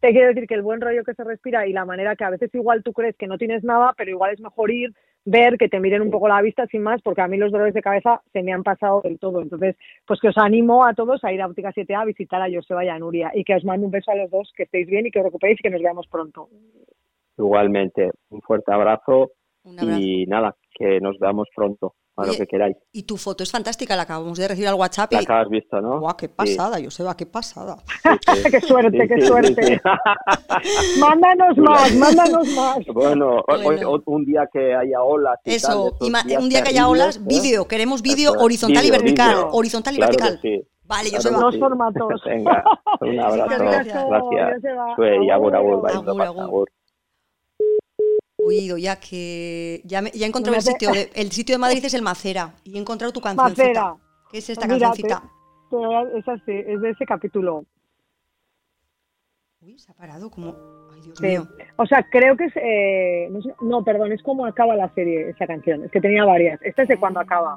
[0.00, 2.30] te quiero decir que el buen rollo que se respira y la manera que a
[2.30, 4.92] veces igual tú crees que no tienes nada, pero igual es mejor ir,
[5.30, 7.74] ver, que te miren un poco la vista sin más, porque a mí los dolores
[7.74, 9.40] de cabeza se me han pasado del todo.
[9.42, 12.50] Entonces, pues que os animo a todos a ir a Óptica 7A a visitar a
[12.52, 14.86] Joseba y a Nuria y que os mando un beso a los dos, que estéis
[14.88, 16.48] bien y que os recuperéis y que nos veamos pronto.
[17.36, 19.30] Igualmente, un fuerte abrazo
[19.64, 20.00] Un abrazo.
[20.00, 22.76] y nada, que nos veamos pronto, a lo Oye, que queráis.
[22.92, 25.12] Y tu foto es fantástica, la acabamos de recibir al WhatsApp.
[25.12, 25.26] La Y...
[25.26, 26.00] que has visto, ¿no?
[26.00, 27.76] Guau, qué Sí, pasada, Joseba, qué pasada.
[28.02, 28.42] sí, sí.
[28.50, 29.62] qué suerte, Sí, qué sí, sí, suerte.
[29.64, 29.76] sí.
[31.00, 32.78] Mándanos más, mándanos más.
[32.92, 33.42] Bueno,
[34.06, 35.38] un día que haya olas.
[35.44, 37.20] y Eso, y un día que haya olas, ¿eh?
[37.24, 39.30] vídeo, queremos vídeo horizontal y vertical.
[39.34, 39.48] vídeo.
[39.52, 40.40] Horizontal y Claro que vertical.
[40.42, 40.68] sí.
[40.84, 41.40] Vale, Claro Joseba.
[41.42, 41.60] Los sí.
[41.60, 42.22] formatos.
[42.24, 42.64] Venga,
[43.00, 43.62] un abrazo.
[43.62, 44.04] Gracias.
[44.08, 44.62] Gracias.
[44.96, 46.68] Sue, agur, agur, agur.
[48.48, 51.58] Oído, ya que ya, me- ya he encontrado No el sitio de, el sitio de
[51.58, 53.62] Madrid es el Macera y he encontrado tu cancioncita.
[53.68, 53.96] Macera.
[54.30, 55.22] ¿Qué es esta Mira, cancioncita?
[55.70, 57.64] te- te- es así, es de ese capítulo.
[59.60, 60.54] Uy, se ha parado como
[60.94, 61.26] ay Dios Sí.
[61.26, 61.48] mío.
[61.76, 62.52] O sea, creo que es.
[62.56, 65.84] eh, no, sé- no, perdón, es como acaba la serie, esa canción.
[65.84, 66.60] Es que tenía varias.
[66.62, 67.56] Esta es de cuando acaba.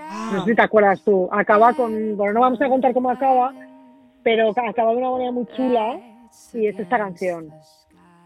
[0.00, 1.28] Ah, No sé si te acuerdas tú.
[1.30, 2.16] Acaba con.
[2.16, 3.52] Bueno, no vamos a contar cómo acaba,
[4.22, 6.00] pero ca- acaba de una manera muy chula
[6.54, 7.50] y es esta canción.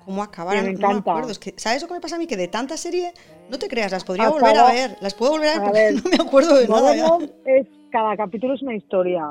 [0.06, 0.64] ¿Cómo acabaron?
[0.64, 1.10] me No me encanta.
[1.10, 1.30] acuerdo.
[1.32, 2.26] Es que, ¿Sabes lo que me pasa a mí?
[2.26, 3.12] Que de tanta serie,
[3.50, 4.96] no te creas, las podría Acaba- volver a ver.
[5.02, 6.94] Las puedo volver a ver A ver, no me acuerdo de nada.
[6.96, 7.18] ya.
[7.44, 7.66] Es.
[7.92, 9.24] Cada capítulo es una historia.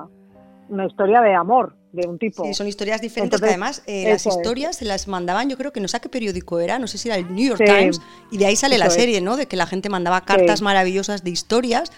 [0.70, 2.44] Una historia de amor de un tipo.
[2.44, 4.36] Sí, son historias diferentes Entonces, que además eh, las eso es.
[4.38, 6.98] historias se las mandaban, yo creo que no sé a qué periódico era, no sé
[6.98, 9.02] si era el New York Sí, Times, y de ahí sale la eso es.
[9.02, 9.38] serie, ¿no?
[9.38, 11.92] De que la gente mandaba cartas maravillosas de historias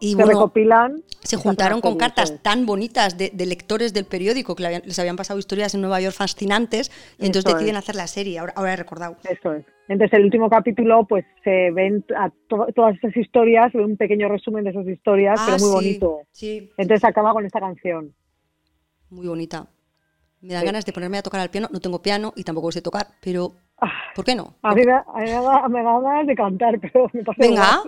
[0.00, 1.02] y se bueno, recopilan.
[1.22, 4.98] se juntaron con cartas tan bonitas de, de lectores del periódico que le habían- les
[4.98, 7.82] habían pasado historias en Nueva York fascinantes y entonces Eso deciden es.
[7.82, 9.16] hacer la serie, ahora, ahora he recordado.
[9.28, 9.64] Eso es.
[9.88, 13.96] Entonces, el último capítulo, pues se ven a to- todas esas historias, se ve un
[13.96, 16.20] pequeño resumen de esas historias, Ah, pero muy sí, bonito.
[16.32, 18.14] Sí, Entonces acaba con esta canción.
[19.10, 19.68] muy bonita.
[20.40, 20.64] Me Sí.
[20.66, 23.52] ganas de ponerme a tocar al piano, no tengo piano y tampoco sé tocar, pero
[23.56, 23.63] Ah,
[24.14, 24.54] ¿por qué no?
[24.62, 25.04] A mí me, a
[25.68, 27.82] mí me da, ganas de cantar, pero me pasa Venga,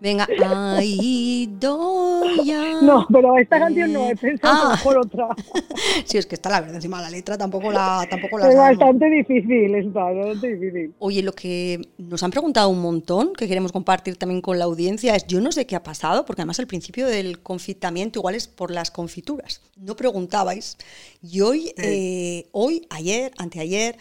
[0.00, 0.28] venga.
[0.76, 2.80] Ay, doya.
[2.82, 4.70] No, pero esta canción no, he pensado Ah.
[4.72, 5.28] mejor otra.
[6.04, 9.06] Sí, es que está la verdad encima la letra tampoco la tampoco la Es bastante
[9.06, 10.94] difícil esta, bastante difícil.
[10.98, 15.14] Oye, lo que nos han preguntado un montón, que queremos compartir también con la audiencia,
[15.14, 18.48] es yo no sé qué ha pasado, porque además el principio del confitamiento igual es
[18.48, 19.62] por las confituras.
[19.76, 20.76] No preguntabais.
[21.22, 23.96] Y hoy, eh, hoy, ayer, anteayer,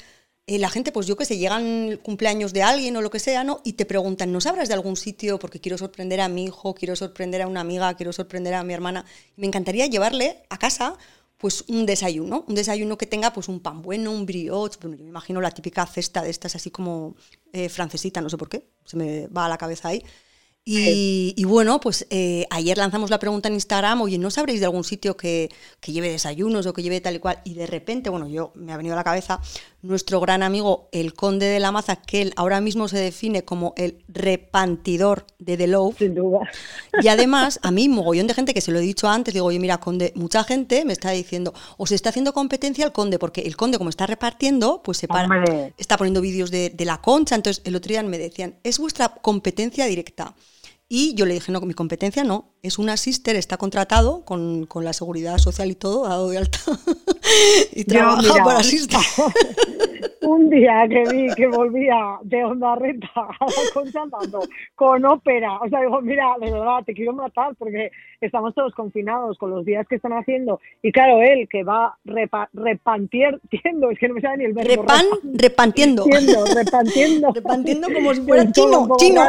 [0.45, 3.19] eh, la gente, pues yo que sé, llegan el cumpleaños de alguien o lo que
[3.19, 3.61] sea, ¿no?
[3.63, 5.39] Y te preguntan, ¿no sabrás de algún sitio?
[5.39, 8.73] Porque quiero sorprender a mi hijo, quiero sorprender a una amiga, quiero sorprender a mi
[8.73, 9.05] hermana.
[9.37, 10.97] Me encantaría llevarle a casa
[11.37, 15.03] pues un desayuno, un desayuno que tenga pues un pan bueno, un brioche, bueno, yo
[15.03, 17.15] me imagino la típica cesta de estas así como
[17.51, 20.03] eh, francesita, no sé por qué, se me va a la cabeza ahí.
[20.65, 24.65] Y, y bueno, pues eh, ayer lanzamos la pregunta en Instagram, oye, ¿no sabréis de
[24.65, 25.51] algún sitio que,
[25.81, 27.41] que lleve desayunos o que lleve tal y cual?
[27.43, 29.41] Y de repente, bueno, yo me ha venido a la cabeza
[29.83, 33.73] nuestro gran amigo, el conde de la maza, que él ahora mismo se define como
[33.75, 35.97] el repantidor de The Loaf.
[35.97, 36.49] Sin duda.
[37.01, 39.59] Y además, a mí, mogollón de gente que se lo he dicho antes, digo, oye,
[39.59, 43.41] mira, Conde, mucha gente me está diciendo, o se está haciendo competencia al Conde, porque
[43.41, 45.73] el Conde, como está repartiendo, pues se para, Hombre.
[45.77, 47.35] está poniendo vídeos de, de la concha.
[47.35, 50.33] Entonces, el otro día me decían, es vuestra competencia directa.
[50.87, 54.85] Y yo le dije, no, mi competencia no, es un asister, está contratado con, con
[54.85, 56.59] la seguridad social y todo, dado de alta,
[57.73, 58.43] y trabaja mira.
[58.43, 58.99] para asister.
[60.21, 63.09] Un día que vi que volvía de Onda Renta
[64.01, 64.41] andando
[64.75, 69.37] con ópera, o sea, digo, mira, de verdad, te quiero matar porque estamos todos confinados
[69.37, 70.61] con los días que están haciendo.
[70.81, 74.83] Y claro, él que va repa, repantiendo, es que no me sabe ni el verbo.
[74.83, 76.05] Repan, repantiendo.
[76.05, 77.87] repantiendo, repantiendo.
[77.93, 79.23] Como si fuera chino, chino.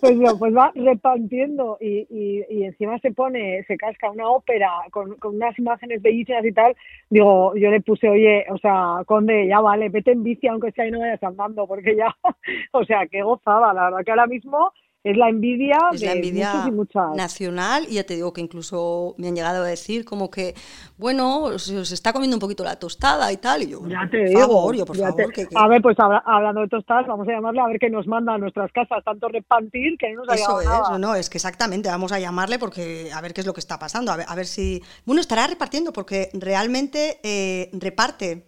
[0.00, 4.70] Pues, no, pues va repantiendo y, y, y encima se pone, se casca una ópera
[4.90, 6.76] con, con unas imágenes bellísimas y tal.
[7.08, 10.86] Digo, yo le puse, oye, o sea, Conde, ya vale, vete en bici aunque sea
[10.86, 12.14] y no vayas andando, porque ya,
[12.72, 16.12] o sea, qué gozada, la verdad que ahora mismo es la envidia Es de la
[16.12, 17.16] envidia muchos y muchas.
[17.16, 20.54] nacional y ya te digo que incluso me han llegado a decir como que,
[20.98, 23.62] bueno, se os está comiendo un poquito la tostada y tal.
[23.62, 24.40] Y yo, Ya te por digo.
[24.40, 27.06] favor, yo, por ya favor, te- que, que- A ver, pues habla- hablando de tostadas,
[27.06, 30.24] vamos a llamarle a ver qué nos manda a nuestras casas, tanto repantir que no
[30.24, 30.98] nos Eso es, nada.
[30.98, 33.78] no, es que exactamente, vamos a llamarle porque a ver qué es lo que está
[33.78, 34.82] pasando, a ver, a ver si...
[35.06, 38.46] Bueno, estará repartiendo porque realmente eh, reparte.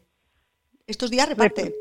[0.87, 1.74] Estos días reparte.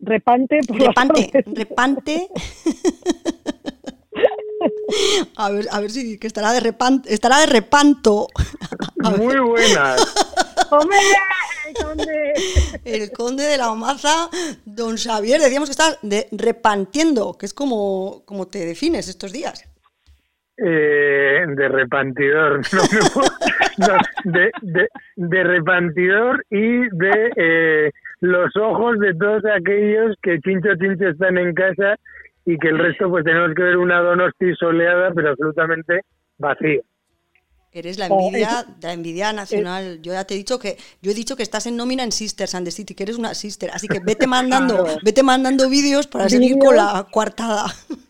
[0.00, 2.28] Repante por Repante, repante.
[5.36, 8.26] A ver, a ver si que estará de repan- estará de repanto.
[9.18, 10.14] muy buenas.
[10.70, 10.96] ¡Hombre!
[11.66, 12.32] ¡El conde!
[12.84, 14.28] El conde de la maza,
[14.64, 19.64] don Xavier, decíamos que está de repantiendo, que es como, como te defines estos días.
[20.56, 22.82] Eh, de repantidor, no
[23.78, 27.90] no, de, de, de repantidor y de eh,
[28.20, 31.96] los ojos de todos aquellos que chincho chincho están en casa
[32.46, 36.00] y que el resto pues tenemos que ver una donosti soleada pero absolutamente
[36.38, 36.80] vacía.
[37.72, 39.98] Eres la Oh, envidia, la envidia nacional.
[40.00, 42.54] Yo ya te he dicho que, yo he dicho que estás en nómina en Sisters
[42.54, 46.28] and the City, que eres una sister, así que vete mandando, vete mandando vídeos para
[46.28, 47.64] seguir con la coartada.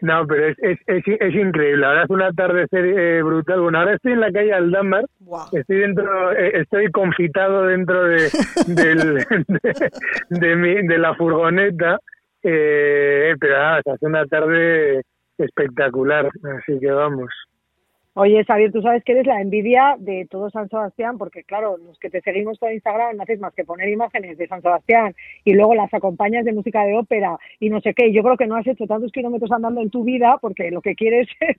[0.00, 1.86] No, pero es, es, es, es increíble.
[1.86, 3.60] Ahora es un atardecer eh, brutal.
[3.62, 5.06] Bueno, ahora estoy en la calle Aldamar.
[5.20, 5.46] Buah.
[5.52, 8.30] Estoy dentro, eh, estoy confitado dentro de,
[8.66, 9.14] del,
[9.48, 9.90] de,
[10.28, 11.98] de mi- de la furgoneta.
[12.44, 15.02] Eh, pero nada, se hace una tarde
[15.38, 16.26] espectacular.
[16.26, 17.30] Así que vamos.
[18.16, 21.98] Oye, Xavier, tú sabes que eres la envidia de todo San Sebastián, porque claro, los
[21.98, 25.52] que te seguimos por Instagram no haces más que poner imágenes de San Sebastián y
[25.52, 28.12] luego las acompañas de música de ópera y no sé qué.
[28.12, 30.94] Yo creo que no has hecho tantos kilómetros andando en tu vida porque lo que
[30.94, 31.56] quieres es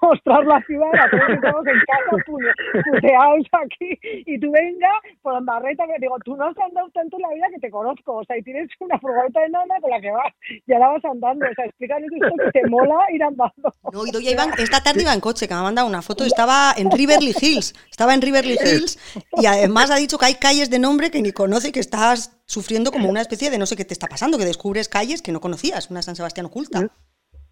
[0.00, 4.90] mostrar la ciudad a todos que estamos en casa aquí y tú venga
[5.22, 8.16] por Andarreta que digo, tú no has andado tanto en la vida que te conozco,
[8.16, 10.32] o sea, y tienes una furgoneta nana con la que vas,
[10.66, 13.74] ya la vas andando, o sea, explícanos esto que te mola ir andando.
[13.92, 16.24] No, y doy Iván, esta tarde iba en coche, que me ha mandado una foto,
[16.24, 18.98] estaba en Riverly Hills, estaba en Riverly Hills
[19.32, 22.90] y además ha dicho que hay calles de nombre que ni conoce, que estás sufriendo
[22.90, 25.40] como una especie de no sé qué te está pasando, que descubres calles que no
[25.40, 26.88] conocías, una San Sebastián oculta.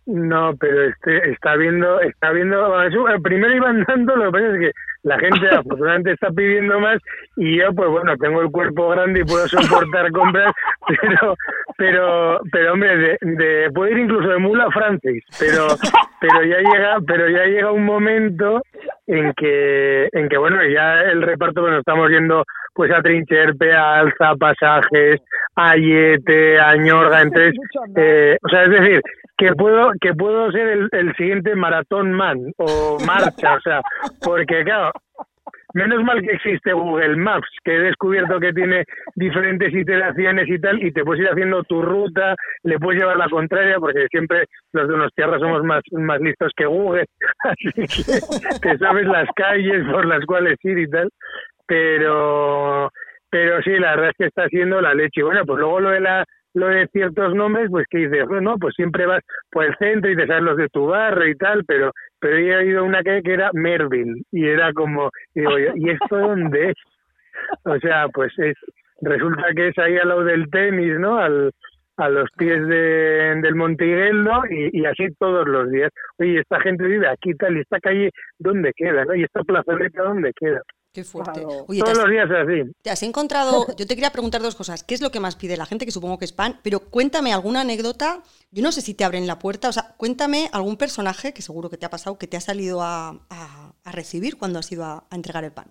[0.07, 2.57] No, pero este está viendo, está viendo.
[3.23, 4.73] primero iba andando, lo que pasa es que
[5.03, 6.99] la gente afortunadamente está pidiendo más
[7.37, 10.53] y yo, pues bueno, tengo el cuerpo grande y puedo soportar compras,
[10.87, 11.37] pero,
[11.77, 15.67] pero, pero hombre, de, de puedo ir incluso de mula a Francis, pero,
[16.21, 18.63] pero ya llega, pero ya llega un momento
[19.07, 22.45] en que, en que bueno, ya el reparto, bueno, estamos yendo
[22.79, 25.21] pues a Trincherpe, a Alza, Pasajes,
[25.57, 27.55] a Yete, a Ñorga, entonces,
[27.97, 29.01] eh, o sea, es decir,
[29.37, 33.81] que puedo que puedo ser el, el siguiente maratón man o marcha, o sea,
[34.23, 34.93] porque claro,
[35.75, 40.83] menos mal que existe Google Maps, que he descubierto que tiene diferentes iteraciones y tal,
[40.83, 44.89] y te puedes ir haciendo tu ruta, le puedes llevar la contraria, porque siempre los
[44.89, 47.07] de unos tierras somos más, más listos que Google,
[47.45, 51.11] así que te sabes las calles por las cuales ir y tal,
[51.69, 52.91] pero
[53.31, 55.21] pero sí, la verdad es que está siendo la leche.
[55.21, 58.57] Y bueno, pues luego lo de la lo de ciertos nombres, pues que dices, bueno,
[58.59, 61.65] pues siempre vas por el centro y te sabes los de tu barrio y tal,
[61.65, 65.59] pero pero he ido a una calle que era Merville y era como, y digo
[65.77, 66.77] ¿y esto dónde es?
[67.65, 68.57] O sea, pues es
[69.03, 71.19] resulta que es ahí al lado del tenis, ¿no?
[71.19, 71.53] Al,
[71.99, 75.91] a los pies de, del Montigueldo y, y así todos los días.
[76.19, 79.05] Oye, esta gente vive aquí tal, y esta calle, ¿dónde queda?
[79.05, 79.15] ¿no?
[79.15, 80.63] Y esta plazoleta, ¿dónde queda?
[80.93, 81.43] Qué fuerte.
[81.43, 81.65] Claro.
[81.69, 82.73] Oye, ¿te todos has, los días así.
[82.83, 83.67] te has encontrado?
[83.77, 84.83] Yo te quería preguntar dos cosas.
[84.83, 85.85] ¿Qué es lo que más pide la gente?
[85.85, 88.23] Que supongo que es pan, pero cuéntame alguna anécdota.
[88.51, 91.69] Yo no sé si te abren la puerta, o sea, cuéntame algún personaje que seguro
[91.71, 94.85] que te ha pasado, que te ha salido a, a- a recibir cuando has ido
[94.85, 95.67] a, a entregar el pan.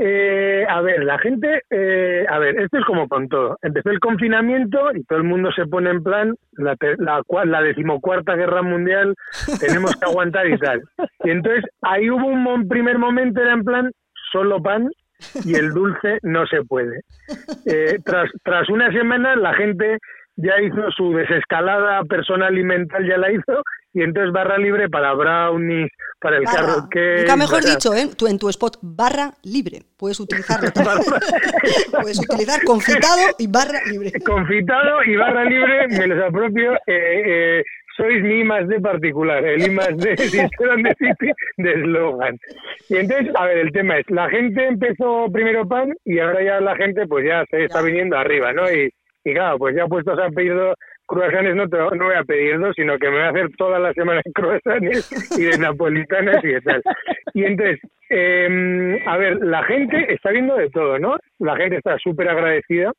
[0.00, 3.58] Eh, a ver, la gente, eh, a ver, esto es como con todo.
[3.62, 8.36] Empezó el confinamiento y todo el mundo se pone en plan, la, la, la decimocuarta
[8.36, 9.16] guerra mundial,
[9.58, 10.82] tenemos que aguantar y tal.
[11.24, 13.90] Y entonces ahí hubo un primer momento, era en plan,
[14.32, 14.88] solo pan
[15.44, 17.00] y el dulce no se puede.
[17.66, 19.98] Eh, tras, tras una semana la gente
[20.36, 23.60] ya hizo su desescalada personal y mental, ya la hizo,
[23.92, 26.58] y entonces barra libre para brownies, para el Barra.
[26.60, 27.20] carrot cake.
[27.22, 28.08] Nunca mejor dicho, ¿eh?
[28.16, 29.82] Tú en tu spot, barra libre.
[29.96, 30.70] Puedes utilizarlo.
[32.00, 34.12] Puedes utilizar confitado y barra libre.
[34.24, 36.74] confitado y barra libre me los apropio.
[36.86, 37.22] Eh,
[37.58, 37.64] eh,
[37.98, 42.38] sois mi más D particular, el I más D Sistema de City de eslogan.
[42.88, 46.60] Y entonces, a ver, el tema es, la gente empezó primero pan y ahora ya
[46.60, 48.72] la gente pues ya se está viniendo arriba, ¿no?
[48.72, 48.90] Y,
[49.24, 50.74] y claro, pues ya puestos a pedir dos
[51.54, 53.92] no, te, no voy a pedir dos, sino que me voy a hacer toda la
[53.92, 56.82] semana de croissants y de napolitanas y de tal.
[57.34, 57.80] Y entonces,
[58.10, 61.16] eh, a ver, la gente está viendo de todo, ¿no?
[61.38, 62.92] La gente está súper agradecida.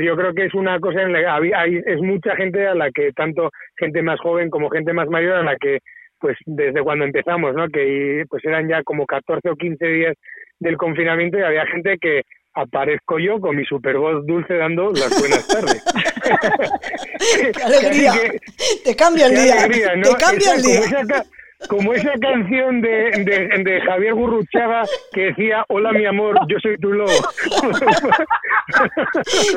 [0.00, 2.90] Yo creo que es una cosa en la que hay, es mucha gente a la
[2.90, 5.78] que, tanto gente más joven como gente más mayor, a la que,
[6.18, 7.68] pues desde cuando empezamos, ¿no?
[7.68, 10.14] Que pues eran ya como 14 o 15 días
[10.60, 12.22] del confinamiento y había gente que
[12.54, 15.82] aparezco yo con mi super voz dulce dando las buenas tardes.
[17.56, 18.12] ¡Qué alegría!
[18.12, 18.38] Que-
[18.84, 19.54] Te cambia el día.
[19.64, 20.02] alegría, ¿no?
[20.02, 20.80] Te cambia Esa- el día.
[20.80, 21.24] esa
[21.68, 24.82] como esa canción de, de, de Javier Gurruchaga
[25.12, 27.10] que decía, hola mi amor, yo soy tu lobo.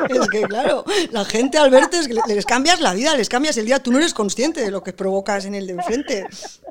[0.08, 3.56] es que claro, la gente al verte es que les cambias la vida, les cambias
[3.58, 6.24] el día, tú no eres consciente de lo que provocas en el de enfrente.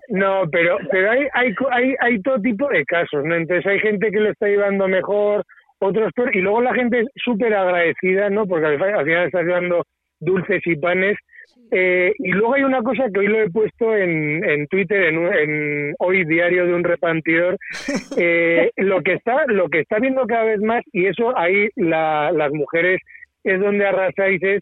[0.09, 3.35] No, pero, pero hay, hay, hay, hay todo tipo de casos, ¿no?
[3.35, 5.43] Entonces hay gente que lo está llevando mejor,
[5.79, 8.45] otros peor, y luego la gente es súper agradecida, ¿no?
[8.45, 9.83] Porque al final estás llevando
[10.19, 11.17] dulces y panes.
[11.71, 15.93] Eh, y luego hay una cosa que hoy lo he puesto en, en Twitter, en,
[15.99, 17.57] hoy diario de un repantidor,
[18.17, 22.51] eh, lo que está lo que está viendo cada vez más y eso ahí las
[22.53, 23.01] mujeres
[23.43, 24.61] es donde arrasáis es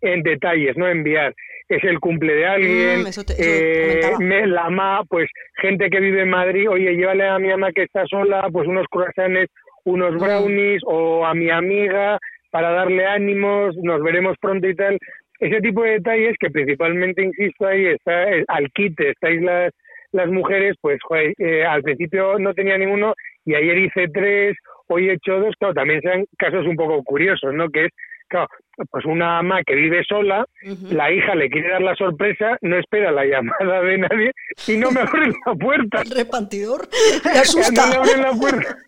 [0.00, 1.34] en detalles, no enviar.
[1.68, 5.30] Es el cumple de alguien, mm, eh, la ama, pues
[5.62, 8.86] gente que vive en Madrid, oye, llévale a mi ama que está sola, pues unos
[8.90, 9.50] croissants,
[9.84, 10.18] unos mm.
[10.18, 12.18] brownies, o a mi amiga
[12.52, 14.98] para darle ánimos, nos veremos pronto y tal.
[15.42, 19.72] Ese tipo de detalles que principalmente, insisto, ahí está al quite, estáis las,
[20.12, 21.00] las mujeres, pues
[21.38, 23.14] eh, al principio no tenía ninguno
[23.44, 27.52] y ayer hice tres, hoy he hecho dos, claro, también sean casos un poco curiosos,
[27.52, 27.68] ¿no?
[27.70, 27.90] Que es
[28.28, 28.48] Claro,
[28.90, 30.46] pues una ama que vive sola,
[30.90, 34.32] la hija le quiere dar la sorpresa, no espera la llamada de nadie
[34.66, 36.00] y no me abre la puerta.
[36.06, 36.88] El repantidor
[37.24, 37.90] le asusta.
[37.94, 38.78] No me la puerta.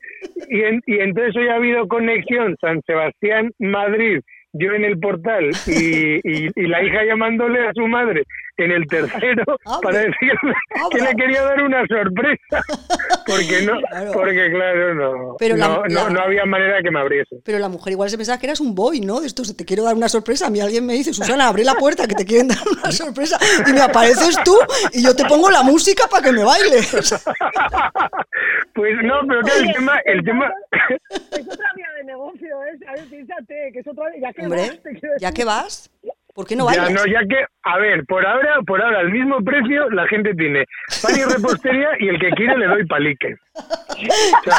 [0.48, 4.20] Y, y entonces hoy ha habido conexión San Sebastián, Madrid,
[4.54, 8.24] yo en el portal y, y, la hija llamándole a su madre
[8.56, 9.44] en el tercero
[9.82, 10.54] para decirle
[10.92, 12.62] que le quería dar una sorpresa.
[13.26, 13.72] Porque no
[14.12, 15.36] porque claro no.
[15.88, 17.36] No, no, había manera de que me abriese.
[17.44, 19.82] Pero la mujer igual se pensaba que eras un boy no de esto te quiero
[19.82, 20.46] dar una sorpresa.
[20.46, 23.38] A mí alguien me dice Susana abre la puerta que te quieren dar una sorpresa
[23.66, 24.56] y me apareces tú
[24.92, 27.24] y yo te pongo la música para que me bailes.
[28.74, 30.52] Pues no pero claro, el tema el tema
[31.30, 32.04] es otra vía de
[33.72, 34.80] que es otra ya que Hombre,
[35.20, 35.90] ¿ya que vas?
[36.34, 36.88] ¿Por qué no vayas?
[36.88, 40.34] Ya, no, ya que, a ver, por ahora, por ahora, al mismo precio, la gente
[40.34, 40.66] tiene
[41.00, 43.36] pan y repostería y el que quiere le doy palique.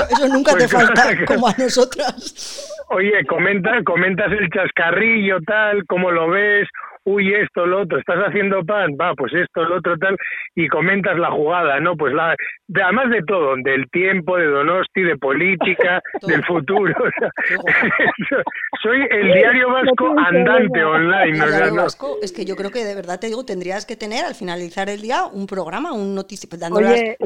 [0.09, 2.71] eso, nunca te falta, como a nosotras.
[2.91, 6.69] Oye, comenta, comentas el chascarrillo, tal, cómo lo ves,
[7.05, 10.17] uy, esto, lo otro, estás haciendo pan, va, pues esto, lo otro, tal,
[10.55, 11.95] y comentas la jugada, ¿no?
[11.95, 12.35] Pues la,
[12.73, 16.93] además de todo, del tiempo, de Donosti, de política, del futuro.
[18.83, 21.37] soy el diario vasco andante online.
[21.37, 21.75] ¿no?
[21.75, 24.89] vasco, es que yo creo que de verdad te digo, tendrías que tener al finalizar
[24.89, 27.17] el día un programa, un noticiero, dándole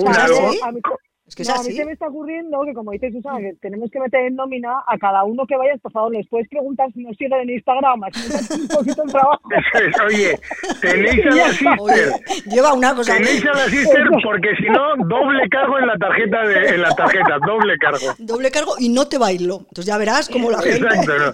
[1.29, 3.99] es que A mí se me está ocurriendo que, como dice Susana, que tenemos que
[3.99, 7.15] meter en nómina a cada uno que vayas, por favor, les puedes preguntar si nos
[7.17, 9.41] siguen en Instagram, así nos un poquito el trabajo.
[10.07, 10.39] oye,
[10.81, 12.13] tenéis a la sister.
[12.47, 13.13] lleva una cosa.
[13.13, 16.89] Tenéis a la sister porque si no, doble cargo en la tarjeta, de, en la
[16.95, 18.15] tarjeta, doble cargo.
[18.17, 19.59] Doble cargo y no te bailo.
[19.59, 20.77] Entonces ya verás cómo la gente...
[20.87, 21.33] Exacto, no.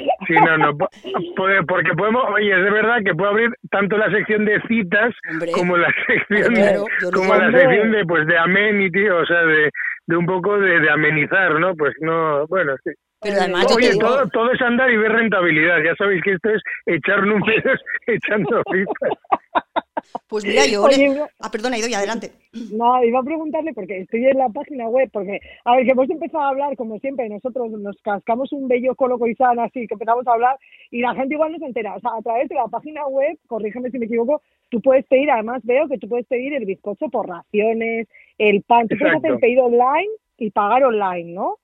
[0.26, 0.76] Sí, no, no.
[0.76, 5.14] Porque podemos, oye, es de verdad que puedo abrir tanto la sección de citas
[5.54, 6.80] como la sección de,
[7.12, 9.70] como la sección de, pues, de amenity, o sea, de,
[10.06, 11.74] de un poco de, de amenizar, ¿no?
[11.74, 12.90] Pues no, bueno, sí.
[13.22, 15.78] Pero además Oye, todo, todo es andar y ver rentabilidad.
[15.84, 19.18] Ya sabéis que esto es echar números echando citas.
[20.28, 20.84] Pues mira, yo...
[21.40, 22.32] Ah, perdona, Idoia, adelante.
[22.72, 26.10] No, iba a preguntarle porque estoy en la página web, porque, a ver, que hemos
[26.10, 29.94] empezado a hablar, como siempre, nosotros nos cascamos un bello coloco y sana, así, que
[29.94, 30.56] empezamos a hablar,
[30.90, 31.94] y la gente igual no se entera.
[31.94, 35.30] O sea, a través de la página web, corrígeme si me equivoco, tú puedes pedir,
[35.30, 38.08] además veo que tú puedes pedir el bizcocho por raciones,
[38.38, 40.08] el pan, tú puedes hacer el pedido online
[40.38, 41.58] y pagar online, ¿no?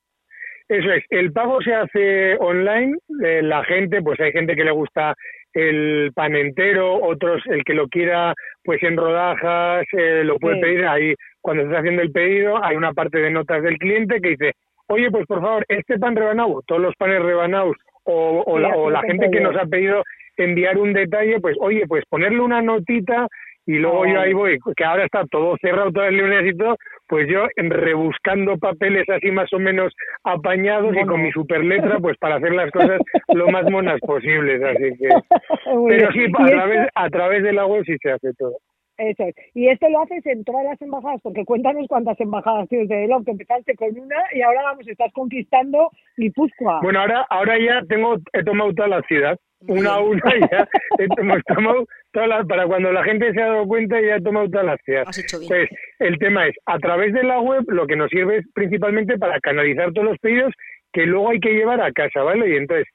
[0.69, 4.71] Eso es, el pago se hace online, eh, la gente, pues hay gente que le
[4.71, 5.15] gusta
[5.55, 10.87] el pan entero, otros el que lo quiera pues en rodajas, eh, lo puede pedir
[10.87, 14.31] ahí cuando se está haciendo el pedido, hay una parte de notas del cliente que
[14.31, 14.53] dice,
[14.89, 18.91] oye pues por favor, este pan rebanado, todos los panes rebanados o, o, la, o
[18.91, 20.03] la gente que nos ha pedido
[20.39, 23.27] enviar un detalle, pues oye, pues ponerle una notita
[23.69, 26.77] y luego yo ahí voy, que ahora está todo cerrado, todo el lunes y todo,
[27.07, 29.93] pues yo rebuscando papeles así más o menos
[30.25, 32.99] apañados y con mi superletra, pues para hacer las cosas
[33.35, 35.09] lo más monas posibles, así que...
[35.87, 38.57] Pero sí, a través, a través de la web sí se hace todo.
[38.97, 39.35] Eso es.
[39.55, 43.23] Y esto lo haces en todas las embajadas, porque cuéntanos cuántas embajadas tienes de Elon,
[43.23, 46.81] que empezaste con una y ahora vamos, estás conquistando Guipúzcoa.
[46.81, 50.69] Bueno, ahora, ahora ya tengo, he tomado toda la ciudad, una a una ya,
[51.17, 54.81] hemos tomado para cuando la gente se ha dado cuenta ya ha tomado todas las
[54.83, 55.05] ciudad.
[55.47, 59.19] Pues el tema es, a través de la web lo que nos sirve es principalmente
[59.19, 60.53] para canalizar todos los pedidos
[60.93, 62.49] que luego hay que llevar a casa, ¿vale?
[62.49, 62.87] Y entonces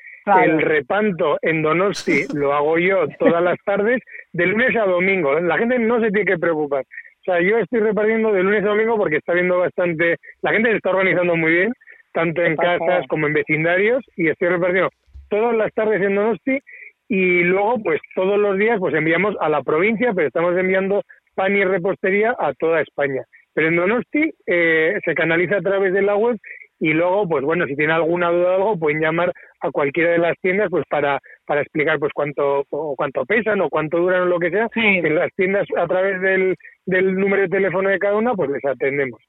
[0.43, 4.01] el repanto en Donosti lo hago yo todas las tardes,
[4.31, 5.39] de lunes a domingo.
[5.39, 6.81] La gente no se tiene que preocupar.
[6.81, 10.17] O sea, yo estoy repartiendo de lunes a domingo porque está viendo bastante.
[10.41, 11.73] La gente se está organizando muy bien,
[12.13, 14.89] tanto en casas como en vecindarios, y estoy repartiendo
[15.29, 16.59] todas las tardes en Donosti.
[17.07, 21.03] Y luego, pues todos los días, pues enviamos a la provincia, pero estamos enviando
[21.35, 23.23] pan y repostería a toda España.
[23.53, 26.37] Pero en Donosti eh, se canaliza a través de la web
[26.79, 29.31] y luego, pues bueno, si tiene alguna duda o algo, pueden llamar
[29.61, 33.69] a cualquiera de las tiendas pues para, para explicar pues cuánto o cuánto pesan o
[33.69, 34.67] cuánto duran o lo que sea.
[34.75, 38.65] En las tiendas a través del, del número de teléfono de cada una, pues les
[38.65, 39.21] atendemos.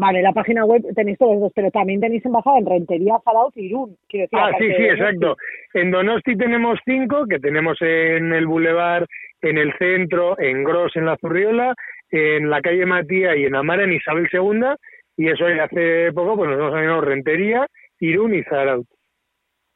[0.00, 3.16] Vale, la página web tenéis todos dos, pero también tenéis embajada en Rentería,
[3.56, 3.96] y Irún.
[4.30, 5.36] ah, sí, sí, exacto.
[5.74, 9.06] En Donosti tenemos cinco, que tenemos en el Boulevard,
[9.42, 11.74] en el centro, en Gros, en la Zurriola,
[12.12, 14.76] en la calle Matía y en Amara, en Isabel II,
[15.16, 17.66] y eso hace poco pues nos hemos llamado Rentería,
[17.98, 18.44] Irún y.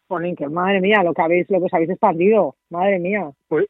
[0.06, 3.28] Ponen que madre mía, lo que habéis, lo que os habéis expandido, madre mía.
[3.48, 3.66] Pues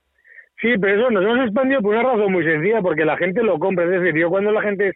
[0.61, 3.59] sí, pero eso nos hemos expandido por una razón muy sencilla, porque la gente lo
[3.59, 3.87] compra.
[3.87, 4.93] Es decir, yo cuando la gente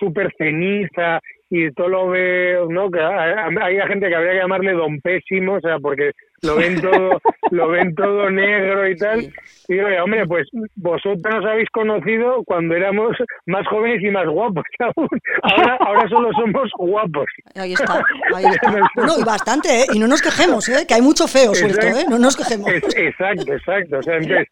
[0.00, 1.20] súper ceniza
[1.50, 2.90] y todo lo ve, ¿no?
[2.90, 7.20] Que hay gente que habría que llamarle don pésimo, o sea, porque lo ven todo,
[7.50, 9.20] lo ven todo negro y tal.
[9.66, 10.46] Y digo, hombre, pues
[10.76, 14.64] vosotros nos habéis conocido cuando éramos más jóvenes y más guapos
[15.42, 17.26] Ahora, ahora solo somos guapos.
[17.56, 18.00] Ahí está,
[18.34, 19.20] ahí está.
[19.20, 19.86] Y bastante, ¿eh?
[19.92, 20.86] Y no nos quejemos, ¿eh?
[20.86, 22.04] Que hay mucho feo suelto, ¿eh?
[22.08, 22.70] No nos quejemos.
[22.96, 23.98] exacto, exacto.
[23.98, 24.46] O sea, entonces,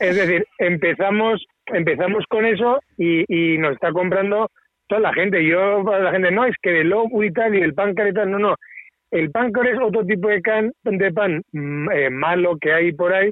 [0.00, 4.50] es decir, empezamos, empezamos con eso y, y nos está comprando
[4.92, 5.42] toda la gente.
[5.46, 8.30] Yo, la gente, no, es que de lobo y tal, y el pan y tal,
[8.30, 8.56] no, no.
[9.10, 13.12] El pan es otro tipo de, can, de pan mm, eh, malo que hay por
[13.12, 13.30] ahí,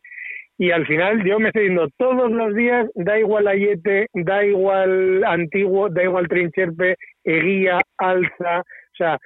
[0.58, 5.24] y al final yo me estoy diciendo todos los días, da igual ayete, da igual
[5.24, 9.18] antiguo, da igual trincherpe, eguía, alza, o sea,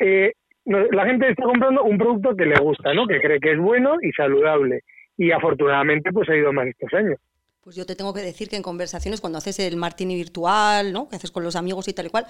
[0.00, 0.32] eh,
[0.64, 3.06] la gente está comprando un producto que le gusta, ¿no?
[3.06, 4.80] Que cree que es bueno y saludable.
[5.16, 7.18] Y afortunadamente pues ha ido más estos años.
[7.68, 11.06] Pues yo te tengo que decir que en conversaciones, cuando haces el martini virtual, ¿no?
[11.06, 12.26] Que haces con los amigos y tal y cual,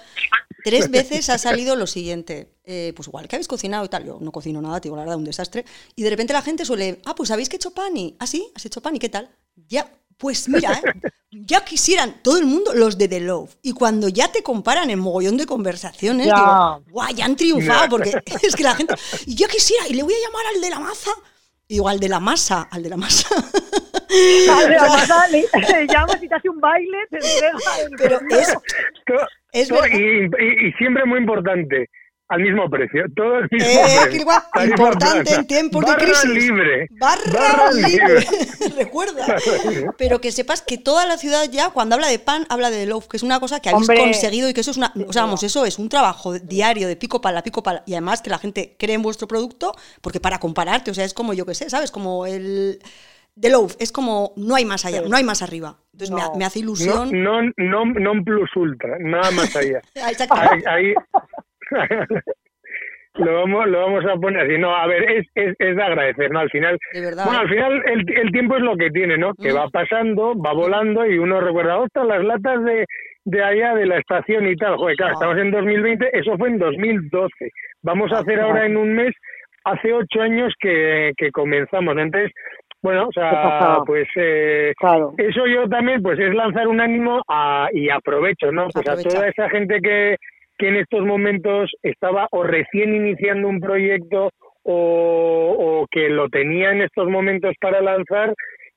[0.65, 2.57] tres veces ha salido lo siguiente.
[2.65, 4.03] Eh, pues igual, que habéis cocinado y tal?
[4.03, 5.63] Yo no cocino nada, digo, la verdad, un desastre.
[5.95, 8.51] Y de repente la gente suele, ah, pues habéis que hecho pan y, ah, sí,
[8.53, 9.29] has hecho pan y qué tal.
[9.55, 11.09] Ya, pues mira, ¿eh?
[11.31, 13.55] ya quisieran todo el mundo los de The Love.
[13.61, 18.11] Y cuando ya te comparan en mogollón de conversaciones, digo, guay, ya han triunfado, porque
[18.43, 18.93] es que la gente,
[19.25, 21.11] y ya quisiera, y le voy a llamar al de la maza,
[21.69, 23.29] y al de la masa, al de la masa.
[24.51, 25.45] Al de la masa le,
[25.87, 27.57] llamas y te hace un baile, te entrega
[27.95, 28.19] Pero
[29.51, 31.87] es, y, siempre muy importante,
[32.29, 33.05] al mismo precio.
[33.15, 34.69] Todo el mismo eh, precio.
[34.69, 36.29] importante en tiempos de crisis.
[36.29, 36.87] Libre.
[36.91, 38.25] Barra, libre.
[38.77, 39.25] Recuerda.
[39.97, 43.07] Pero que sepas que toda la ciudad ya, cuando habla de pan, habla de loaf,
[43.07, 44.93] que es una cosa que habéis conseguido y que eso es una.
[45.07, 47.83] O sea, vamos, eso es un trabajo diario de pico pala, pico pala.
[47.85, 51.13] Y además que la gente cree en vuestro producto, porque para compararte, o sea, es
[51.13, 51.91] como yo que sé, ¿sabes?
[51.91, 52.79] Como el.
[53.39, 55.77] The Loaf, es como no hay más allá, no hay más arriba.
[55.93, 57.09] Entonces me, hace ilusión.
[57.11, 59.81] No, no, no, plus ultra, nada más allá.
[60.67, 60.93] ahí,
[63.15, 64.57] lo vamos lo vamos a poner así.
[64.57, 68.17] No a ver es, es, es de agradecer no al final bueno al final el,
[68.17, 71.79] el tiempo es lo que tiene no que va pasando va volando y uno recuerda
[71.79, 72.85] ostras las latas de
[73.25, 76.59] de allá de la estación y tal joder claro, estamos en 2020 eso fue en
[76.59, 77.33] 2012
[77.83, 79.13] vamos a hacer ahora en un mes
[79.63, 81.97] hace ocho años que, que comenzamos.
[81.97, 82.31] Entonces
[82.81, 84.71] bueno, o sea, pues eh,
[85.17, 88.67] eso yo también, pues es lanzar un ánimo a, y aprovecho, ¿no?
[88.69, 90.15] Pues a toda esa gente que,
[90.59, 94.29] que en estos momentos estaba o recién iniciando un proyecto
[94.63, 98.35] o, que lo tenía en estos momentos para lanzar,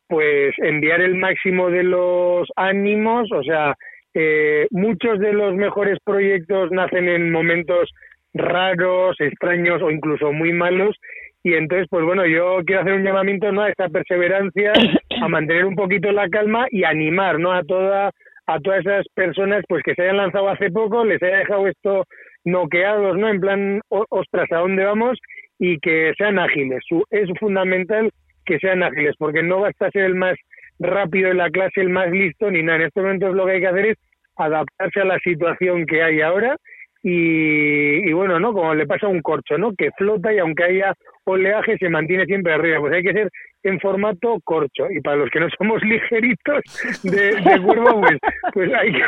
[0.09, 3.75] pues enviar el máximo de los ánimos, o sea,
[4.15, 7.91] eh, muchos de los mejores proyectos nacen en momentos
[8.33, 10.97] raros, extraños o incluso muy malos.
[11.43, 14.73] Y entonces pues bueno yo quiero hacer un llamamiento no a esta perseverancia
[15.21, 18.13] a mantener un poquito la calma y animar no a toda
[18.47, 22.05] a todas esas personas pues que se hayan lanzado hace poco, les haya dejado esto
[22.45, 23.29] noqueados, ¿no?
[23.29, 25.19] En plan, ostras, ¿a dónde vamos?
[25.59, 26.83] Y que sean ágiles.
[27.11, 28.11] Es fundamental
[28.45, 30.37] que sean ágiles, porque no basta ser el más
[30.79, 32.79] rápido en la clase, el más listo, ni nada.
[32.79, 33.99] En estos momentos lo que hay que hacer es
[34.37, 36.57] adaptarse a la situación que hay ahora
[37.03, 38.53] y, y, bueno, ¿no?
[38.53, 39.73] Como le pasa a un corcho, ¿no?
[39.77, 40.95] Que flota y aunque haya
[41.25, 42.81] oleaje se mantiene siempre arriba.
[42.81, 43.31] Pues hay que ser
[43.63, 44.91] en formato corcho.
[44.91, 46.63] Y para los que no somos ligeritos
[47.03, 48.19] de, de cuerpo, pues,
[48.53, 49.03] pues hay, que,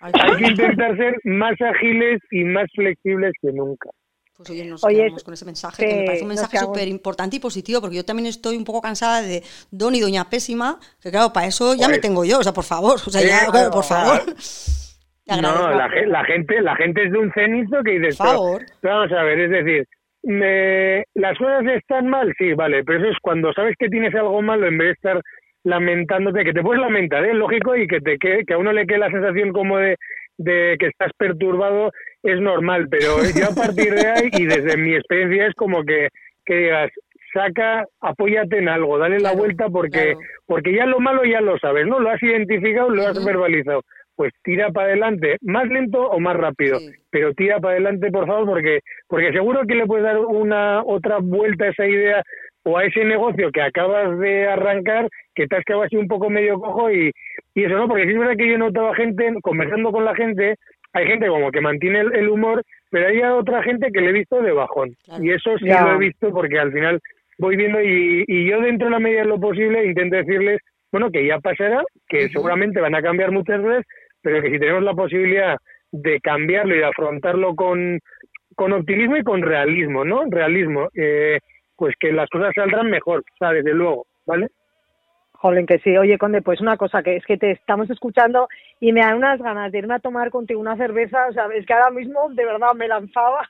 [0.00, 3.90] hay que intentar ser más ágiles y más flexibles que nunca.
[4.40, 7.40] Pues oye, nos quedamos con ese mensaje, que, me parece un mensaje súper importante y
[7.40, 11.30] positivo, porque yo también estoy un poco cansada de Don y Doña Pésima, que claro,
[11.30, 14.22] para eso ya me tengo yo, o sea, por favor, o sea, ya, por favor.
[15.40, 15.88] No, la,
[16.24, 18.66] gente, la gente es de un cenizo que dice, favor.
[18.82, 19.86] vamos a ver, es decir,
[20.22, 24.42] me, las cosas están mal, sí, vale, pero eso es cuando sabes que tienes algo
[24.42, 25.20] malo en vez de estar
[25.64, 27.34] lamentándote, que te puedes lamentar, es ¿eh?
[27.34, 29.96] lógico, y que te que, que a uno le quede la sensación como de,
[30.38, 31.92] de que estás perturbado,
[32.22, 36.08] es normal, pero yo a partir de ahí, y desde mi experiencia es como que,
[36.44, 36.90] que digas,
[37.32, 40.18] saca, apóyate en algo, dale la vuelta porque, claro.
[40.46, 42.00] porque ya lo malo ya lo sabes, ¿no?
[42.00, 43.82] Lo has identificado, lo has verbalizado.
[44.20, 46.90] Pues tira para adelante, más lento o más rápido, Sí.
[47.10, 51.20] pero tira para adelante, por favor, porque, porque seguro que le puedes dar una otra
[51.22, 52.22] vuelta a esa idea
[52.64, 56.28] o a ese negocio que acabas de arrancar, que te has quedado así un poco
[56.28, 57.10] medio cojo y,
[57.54, 57.88] y eso, ¿no?
[57.88, 60.56] Porque sí es verdad que yo he notado a gente, conversando con la gente,
[60.92, 64.12] hay gente como que mantiene el, el humor, pero hay otra gente que le he
[64.12, 64.90] visto de bajón.
[65.06, 65.24] Claro.
[65.24, 65.80] Y eso sí Ya.
[65.82, 67.00] lo he visto porque al final
[67.38, 70.60] voy viendo y, y yo dentro de la medida de lo posible intento decirles,
[70.92, 73.86] bueno, que ya pasará, que seguramente van a cambiar muchas veces,
[74.22, 75.56] pero que si tenemos la posibilidad
[75.92, 77.98] de cambiarlo y de afrontarlo con,
[78.54, 80.24] con optimismo y con realismo, ¿no?
[80.30, 81.38] Realismo, eh,
[81.76, 84.48] pues que las cosas saldrán mejor, o sea, desde luego, ¿vale?
[85.40, 85.96] Jolín, que sí.
[85.96, 88.46] Oye, Conde, pues una cosa, que es que te estamos escuchando
[88.78, 91.28] y me dan unas ganas de irme a tomar contigo una cerveza.
[91.30, 93.48] O sea, es que ahora mismo de verdad me lanzaba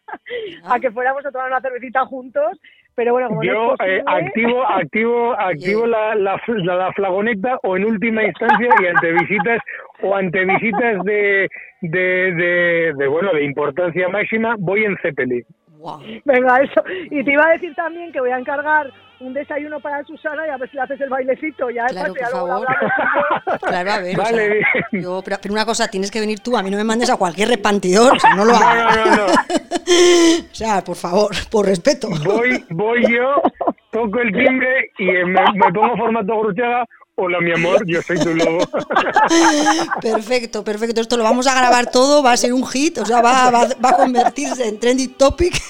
[0.63, 0.75] Ah.
[0.77, 2.61] a que fuéramos a tomar una cervecita juntos.
[2.95, 7.59] Pero bueno, como no Yo es eh, activo, activo, activo la, la, la, la flagoneta
[7.65, 9.61] o en última instancia y ante visitas
[10.03, 11.49] o ante visitas de,
[11.83, 12.01] de,
[12.35, 15.45] de, de, bueno de importancia máxima voy en Zeppelin.
[16.27, 16.85] Venga, eso.
[17.11, 20.51] Y te iba a decir también que voy a encargar un desayuno para Susana y
[20.51, 21.71] a ver si le haces el bailecito.
[21.71, 22.67] Ya Claro, por favor.
[23.67, 24.19] Claro, a ver.
[24.19, 24.53] o Vale, sea,
[24.93, 25.03] bien.
[25.03, 26.55] yo- pero, pero una cosa, tienes que venir tú.
[26.57, 28.15] A mí no me mandes a cualquier repartidor.
[28.15, 28.97] O sea, no lo hagas.
[28.97, 29.27] no, no, no.
[30.53, 32.09] O sea, por favor, por respeto.
[32.25, 33.41] Voy, voy yo,
[33.91, 35.25] toco el timbre y me,
[35.55, 36.85] me pongo formato gruchaga.
[37.23, 38.67] Hola, mi amor, yo soy tu lobo.
[40.01, 41.03] Perfecto, perfecto.
[41.03, 43.67] Esto lo vamos a grabar todo, va a ser un hit, o sea, va, va,
[43.85, 45.55] va a convertirse en trending topic.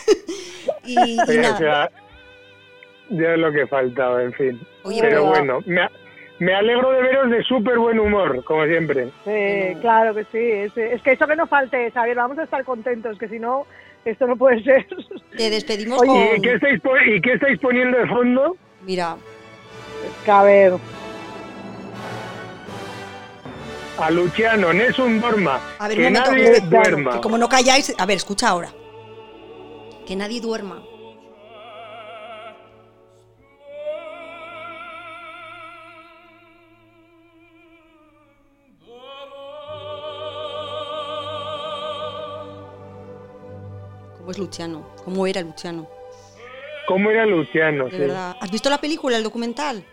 [0.84, 1.58] Y, y o nada.
[1.58, 1.90] sea,
[3.10, 4.60] ya es lo que faltaba, en fin.
[4.84, 5.88] Oye, Pero pero- bueno, me,
[6.38, 9.08] me alegro de veros de súper buen humor, como siempre.
[9.24, 10.38] Sí, claro que sí.
[10.38, 12.16] Es, es que eso que no falte, Xavier.
[12.16, 13.66] Vamos a estar contentos, que si no,
[14.04, 14.86] esto no puede ser.
[15.36, 16.42] Te despedimos Oye, ¿Y con.
[16.42, 16.80] qué estáis,
[17.16, 18.56] y qué estáis poniendo de fondo?
[18.86, 19.16] Mira,
[20.24, 20.72] Que a ver.
[23.98, 25.60] A Luciano, Nessun Dorma.
[25.78, 26.30] a ver, que un momento.
[26.32, 27.12] nadie que- duerma.
[27.12, 27.94] que como no calláis.
[27.98, 28.70] A ver, escucha ahora.
[30.06, 30.82] Que nadie duerma.
[44.18, 44.86] ¿Cómo es Luciano?
[45.04, 45.88] ¿Cómo era Luciano?
[46.86, 47.84] ¿Cómo era Luciano?
[47.86, 47.96] De Sí.
[47.98, 48.36] verdad.
[48.40, 49.84] ¿Has visto la película, el documental?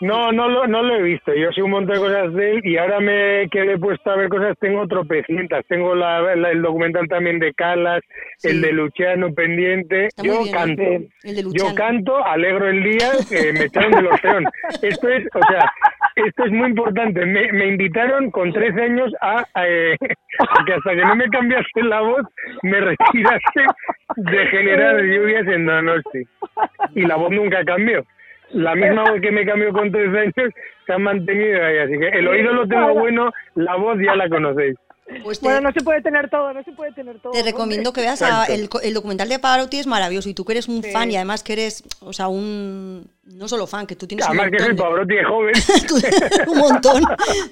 [0.00, 1.34] No, no lo, no lo he visto.
[1.34, 4.10] Yo sé un montón de cosas de él y ahora me que le he puesto
[4.10, 4.56] a ver cosas.
[4.58, 5.64] Tengo tropecientas.
[5.68, 8.02] Tengo la, la- el documental también de Calas,
[8.38, 8.48] Sí.
[8.50, 10.06] el de Luciano pendiente.
[10.06, 10.82] Está Yo bien, canto.
[10.82, 11.70] El de Luciano.
[11.70, 14.44] Yo canto, alegro el día, eh, me echaron del orfeón.
[14.82, 15.72] Esto es, o sea,
[16.16, 17.24] esto es muy importante.
[17.26, 19.96] Me, me invitaron con 13 años a, eh,
[20.66, 22.22] que hasta que no me cambiase la voz,
[22.62, 23.64] me retirase
[24.16, 26.22] de generar lluvias en Donosti.
[26.94, 28.04] Y la voz nunca cambió.
[28.50, 30.54] La misma voz que me cambió con 13 años
[30.86, 31.78] se ha mantenido ahí.
[31.78, 34.76] Así que el oído lo tengo bueno, la voz ya la conocéis.
[35.22, 37.32] Pues te, Bueno, no se puede tener todo, no se puede tener todo.
[37.32, 37.52] te hombre.
[37.52, 40.30] recomiendo que veas a- el, documental de Pavarotti, es maravilloso.
[40.30, 40.90] Y tú que eres un Sí.
[40.92, 43.06] fan y además que eres, o sea, un.
[43.24, 45.54] No solo fan, que tú tienes un Además que soy montón, de, Pavarotti de joven.
[45.88, 47.02] tú tienes un montón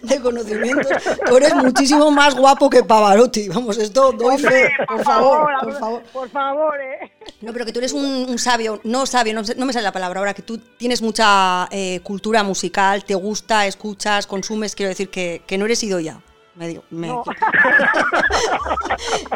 [0.02, 0.86] de conocimientos.
[1.26, 3.48] Tú eres muchísimo más guapo que Pavarotti.
[3.48, 6.02] Vamos, esto doy fe, por favor, por favor.
[6.12, 7.10] Por favor, eh.
[7.42, 10.20] No, pero que tú eres un, un sabio, no sabio, no, me sale la palabra
[10.20, 15.42] ahora, que tú tienes mucha eh, cultura musical, te gusta, escuchas, consumes, quiero decir que,
[15.46, 16.20] que no eres Idoya.
[16.54, 17.22] Me digo, me- No.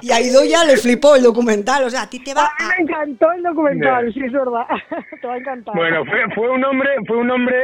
[0.02, 2.64] y a Idoya le flipó el documental, o sea, a ti te va A mí
[2.64, 2.76] a...
[2.76, 4.66] me encantó el documental, sí, es verdad.
[5.20, 5.74] Te va a encantar.
[5.74, 7.56] Bueno, fue, fue un hombre, fue un hombre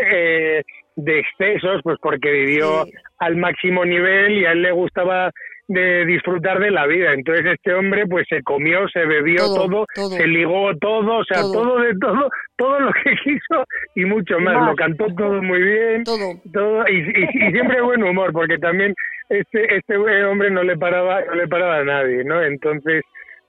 [0.58, 0.62] eh,
[0.96, 2.92] de excesos, pues porque vivió Sí.
[3.18, 5.30] al máximo nivel y a él le gustaba
[5.72, 7.12] de disfrutar de la vida.
[7.12, 10.10] Entonces este hombre pues se comió, se bebió Todo, todo, todo.
[10.10, 11.52] se ligó todo, o sea, Todo.
[11.52, 11.78] todo.
[11.80, 13.64] de todo, todo lo que quiso
[13.94, 14.54] y mucho más.
[14.54, 14.68] más.
[14.70, 16.40] Lo cantó todo muy bien, Todo.
[16.52, 18.94] todo y, y- y siempre buen humor, porque también
[19.28, 22.42] este este hombre no le paraba no le paraba a nadie, ¿no?
[22.42, 23.02] Entonces,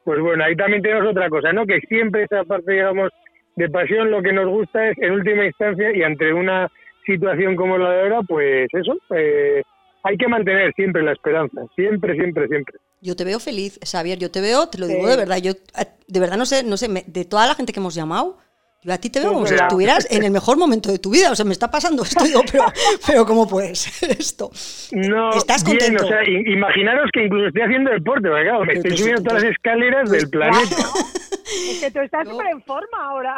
[0.06, 1.66] pues bueno, ahí también tenemos otra cosa, ¿no?
[1.66, 3.10] Que siempre esa parte, digamos,
[3.56, 6.68] de pasión, lo que nos gusta es, en última instancia, y ante una
[7.06, 9.62] situación como la de ahora, pues eso, eh,
[10.04, 12.78] hay que mantener siempre la esperanza, siempre, siempre, siempre.
[13.02, 15.10] Yo te veo feliz, Xavier, yo te veo, te lo digo Sí.
[15.12, 17.74] de verdad, yo eh, de verdad no sé, no sé, me- de toda la gente
[17.74, 18.38] que hemos llamado,
[18.86, 19.68] yo a ti te veo Sí, como si verdad.
[19.68, 22.42] estuvieras en el mejor momento de tu vida, o sea, me está pasando esto, digo,
[22.52, 22.66] pero,
[23.08, 24.52] pero ¿cómo puede ser esto?
[24.92, 26.04] No, ¿Estás bien, contento?
[26.06, 29.24] o sea, imaginaros que incluso estoy haciendo deporte, porque claro, me Pero estoy tú- subiendo
[29.24, 30.76] todas las escaleras del planeta.
[31.44, 32.32] Es que tú estás No.
[32.32, 33.36] súper en forma ahora.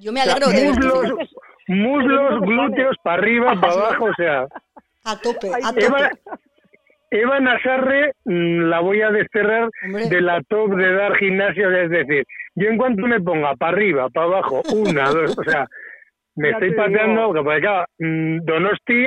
[0.00, 1.30] Yo me alegro de verte muslos, feliz.
[1.68, 4.46] muslos, glúteos, para arriba, para abajo, o sea...
[5.04, 6.38] a tope, a Eva, tope.
[7.10, 10.08] Eva Nazarre mm, la voy a desterrar Hombre.
[10.08, 12.24] de la top de dar gimnasio, es decir,
[12.54, 15.66] Yo en cuanto me ponga para arriba, para abajo, una, dos, o sea,
[16.36, 19.06] me Ya estoy te pateando, porque claro, mm, Donosti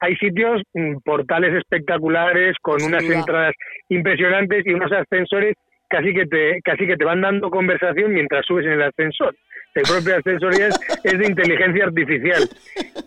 [0.00, 3.54] hay sitios, mm, portales espectaculares con unas entradas
[3.88, 5.54] impresionantes y unos ascensores
[5.88, 9.34] casi que te casi que te van dando conversación mientras subes en el ascensor.
[9.74, 12.48] El propio ascensor ya es, es de inteligencia artificial.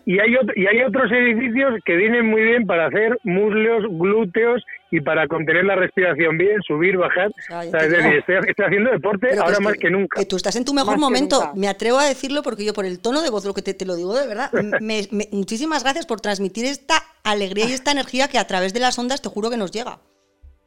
[0.04, 5.00] Y hay, y hay otros edificios que vienen muy bien para hacer muslos, glúteos y
[5.00, 7.30] para contener la respiración bien, subir, bajar.
[7.46, 8.18] sea, ya O sea, te es decir, digo.
[8.18, 10.20] estoy, estoy haciendo deporte Pero ahora es más que nunca.
[10.20, 11.52] Que tú estás en tu mejor Más momento.
[11.56, 13.86] Me atrevo a decirlo porque yo por el tono de voz, lo que te, te
[13.86, 14.50] lo digo de verdad,
[14.80, 18.80] me- me- muchísimas gracias por transmitir esta alegría y esta energía que a través de
[18.80, 19.98] las ondas te juro que nos llega.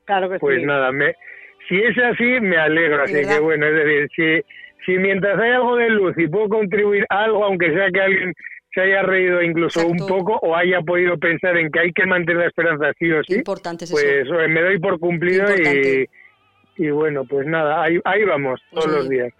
[0.05, 0.65] Claro que Pues sí.
[0.65, 1.15] nada, me,
[1.69, 3.03] si es así, me alegro.
[3.03, 4.45] Así que bueno, es decir, si,
[4.85, 8.33] si mientras hay algo de luz y puedo contribuir a algo, aunque sea que alguien
[8.73, 10.03] se haya reído incluso Exacto.
[10.03, 13.21] un poco o haya podido pensar en que hay que mantener la esperanza sí o
[13.23, 14.39] sí, importante es pues eso.
[14.39, 16.07] eh, me doy por cumplido y,
[16.77, 19.33] y bueno, pues nada, ahí, ahí vamos todos los días.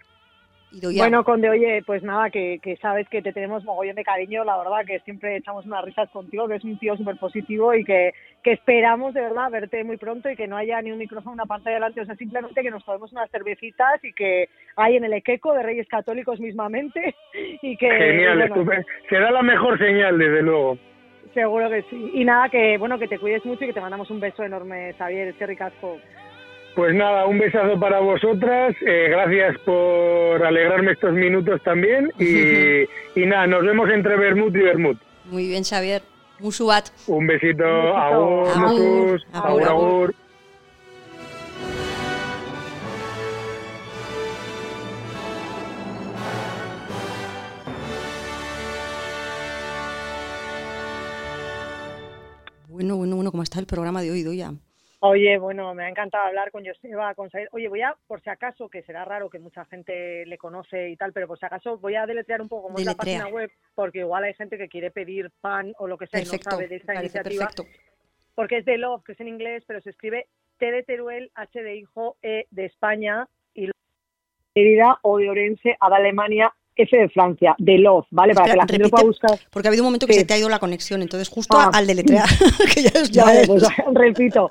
[0.96, 4.56] Bueno, Conde, oye, pues nada, que, que sabes que te tenemos mogollón de cariño, la
[4.56, 8.12] verdad que siempre echamos unas risas contigo, que es un tío súper positivo y que,
[8.42, 11.44] que esperamos de verdad verte muy pronto y que no haya ni un micrófono, una
[11.44, 15.12] pantalla delante, o sea, simplemente que nos tomemos unas cervecitas y que hay en el
[15.12, 17.14] Equeco de Reyes Católicos mismamente
[17.62, 17.90] y que...
[17.90, 18.86] Genial, bueno, estupendo.
[19.10, 20.78] Será la mejor señal, desde luego.
[21.34, 22.10] Seguro que sí.
[22.14, 24.94] Y nada, que bueno, que te cuides mucho y que te mandamos un beso enorme,
[24.98, 25.98] Xavier, es que ricasco.
[26.74, 28.74] Pues nada, un besazo para vosotras.
[28.86, 32.10] eh, gracias por alegrarme estos minutos también.
[32.18, 32.82] Y,
[33.20, 34.96] y nada, nos vemos entre Bermud y Bermud.
[35.26, 36.02] Muy bien, Xavier.
[36.40, 37.64] Un besito, Un besito.
[37.64, 39.62] agur, agur, agur.
[39.62, 40.14] agur.
[52.68, 54.54] Bueno, bueno, bueno, ¿cómo está el programa de hoy, Doya?
[55.04, 57.48] Oye, bueno, me ha encantado hablar con Joseba, con Said.
[57.50, 60.96] Oye, voy a, por si acaso, que será raro que mucha gente le conoce y
[60.96, 63.98] tal, pero por si acaso voy a deletrear un poco es la página web, porque
[63.98, 66.50] igual hay gente que quiere pedir pan o lo que sea y Perfecto.
[66.50, 67.46] no sabe de esta iniciativa.
[67.48, 67.64] perfecto.
[68.36, 70.28] Porque es de Love, que es en inglés, pero se escribe
[70.58, 73.70] T de Teruel, H de Hijo, E de España y
[74.54, 78.34] Herida o de Orense, A de Alemania, F de Francia, de Love, ¿vale?
[78.34, 79.32] Para que la gente lo pueda buscar.
[79.50, 80.20] Porque ha habido un momento que Sí.
[80.20, 81.70] se te ha ido la conexión, entonces justo Ah.
[81.74, 82.24] al deletrear,
[82.72, 83.10] que ya es...
[83.10, 84.48] Ya Vale, es- pues repito.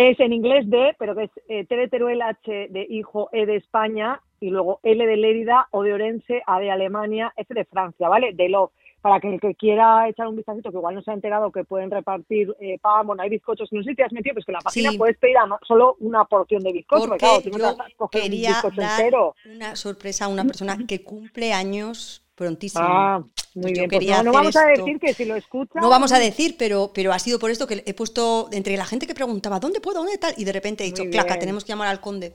[0.00, 3.46] Es en inglés de, pero que es eh, T de Teruel, H de Hijo, E
[3.46, 7.64] de España, y luego L de Lérida, O de Orense, A de Alemania, F de
[7.64, 8.32] Francia, ¿vale?
[8.32, 8.70] De Love.
[9.00, 11.64] Para que el que quiera echar un vistacito, que igual no se ha enterado que
[11.64, 14.52] pueden repartir eh, pan, bueno, hay bizcochos, no sé si te has metido, pues que
[14.52, 14.98] en la página Sí.
[14.98, 17.80] puedes pedir además solo una porción de bizcocho, Porque claro, tú no te yo vas
[17.92, 19.34] a coger un quería bizcocho dar entero.
[19.52, 22.84] una sorpresa a una persona que cumple años prontísimo.
[22.86, 23.22] Ah,
[23.54, 23.90] muy yo bien.
[23.90, 25.82] Pues no, vamos a decir que si lo escuchas...
[25.82, 28.84] No vamos a decir, pero, pero ha sido por esto que he puesto entre la
[28.84, 29.98] gente que preguntaba ¿dónde puedo?
[29.98, 30.32] ¿dónde tal?
[30.36, 32.32] Y de repente he dicho, claca, tenemos que llamar al conde.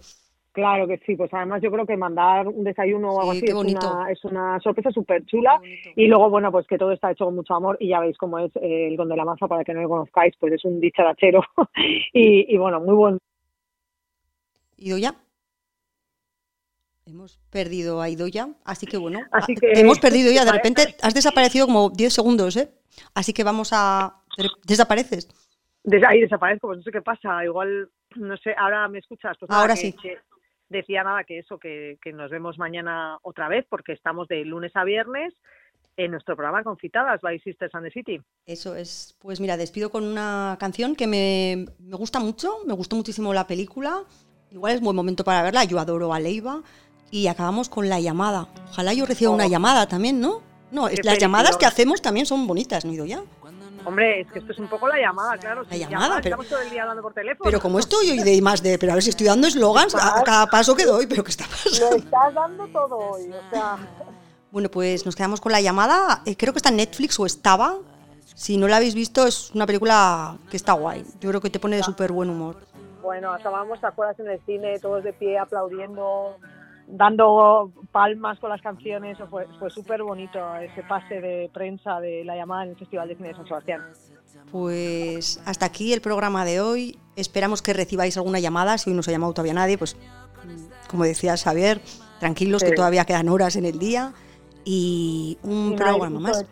[0.51, 3.47] Claro que sí, pues además yo creo que mandar un desayuno o algo Sí, así
[3.47, 5.59] es una, es una sorpresa súper chula.
[5.95, 8.37] Y luego, bueno, pues que todo está hecho con mucho amor y ya veis cómo
[8.37, 10.79] es eh, el Conde de la Maza, para que no lo conozcáis, pues es un
[10.79, 11.41] dicharachero
[12.13, 13.17] y, y bueno, muy buen.
[14.77, 15.15] ¿Y Doya?
[17.05, 20.51] Hemos perdido a Idoya, así que bueno, Así a- que, hemos perdido ya, ¿te de
[20.53, 22.71] repente has desaparecido como 10 segundos, ¿eh?
[23.13, 24.21] Así que vamos a...
[24.65, 25.27] Desapareces.
[25.83, 29.35] Des- ahí desaparezco, pues no sé qué pasa, igual, no sé, ahora me escuchas.
[29.37, 29.95] Pues nada, Ahora que- sí.
[30.01, 30.17] que
[30.69, 34.71] decía nada que eso, que, que nos vemos mañana otra vez, porque estamos de lunes
[34.75, 35.33] a viernes
[35.97, 38.21] en nuestro programa Confitadas by Sisters and the City.
[38.45, 39.15] Eso es.
[39.19, 43.45] Pues mira, despido con una canción que me, me gusta mucho, me gustó muchísimo la
[43.45, 44.03] película.
[44.51, 46.61] Igual es buen momento para verla, yo adoro a Leiva.
[47.13, 48.47] Y acabamos con la llamada.
[48.71, 49.49] Ojalá yo reciba una Oh.
[49.49, 50.41] llamada también, ¿no?
[50.71, 53.21] No, Qué las llamadas que hacemos también son bonitas, ¿no, Idoya?
[53.85, 55.63] Hombre, es que esto es un poco la llamada, claro.
[55.69, 57.43] La llamada, pero- Estamos todo el día hablando por teléfono.
[57.43, 60.17] Pero como estoy hoy de más de, pero a ver si estoy dando eslogans a,
[60.19, 61.91] a cada paso que doy, pero ¿qué está pasando?
[61.91, 63.77] Lo estás dando todo hoy, o sea...
[64.51, 66.21] Bueno, pues nos quedamos con la llamada.
[66.27, 67.75] Eh, creo que está en Netflix o estaba.
[68.35, 71.03] Si no la habéis visto, es una película que está guay.
[71.19, 72.57] Yo creo que te pone de súper buen humor.
[73.01, 76.37] Bueno, estábamos, ¿te acuerdas en el cine, todos de pie aplaudiendo,
[76.87, 79.17] dando palmas con las canciones?
[79.29, 83.15] Fue, fue súper bonito ese pase de prensa de la llamada en el Festival de
[83.15, 83.81] Cine de San Sebastián.
[84.51, 86.97] Pues hasta aquí el programa de hoy.
[87.15, 88.77] Esperamos que recibáis alguna llamada.
[88.77, 91.81] Si hoy no se ha llamado todavía nadie, pues mm, como decía Xavier,
[92.19, 94.13] tranquilos que todavía quedan horas en el día.
[94.65, 96.45] Y un Y programa más.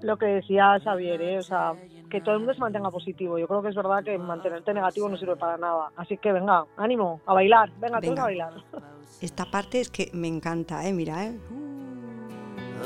[0.00, 1.38] Lo que decía Xavier, ¿eh?
[1.38, 1.72] o sea,
[2.10, 3.38] que todo el mundo se mantenga positivo.
[3.38, 5.90] Yo creo que es verdad que mantenerte negativo no sirve para nada.
[5.96, 7.70] Así que venga, ánimo, a bailar.
[7.80, 8.22] Venga, todos Venga.
[8.22, 8.52] a bailar.
[9.24, 10.92] Esta parte es que me encanta, ¿eh?
[10.92, 11.38] Mira, ¿eh?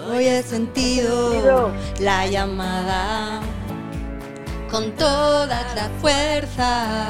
[0.08, 3.40] Hoy he sentido la llamada
[4.70, 7.08] con toda la fuerza.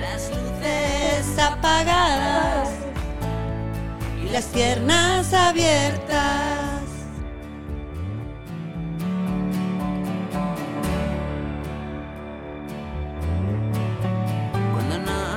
[0.00, 2.68] Las luces apagadas
[4.24, 6.89] y las piernas abiertas.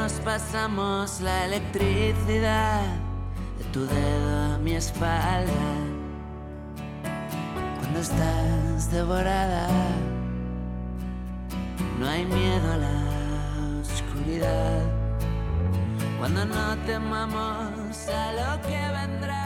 [0.03, 2.81] Nos pasamos la electricidad
[3.57, 5.69] de tu dedo a mi espalda,
[7.79, 9.69] cuando estás devorada,
[11.97, 14.81] no hay miedo a la oscuridad.
[16.19, 19.42] Cuando no temamos a lo que vendrá.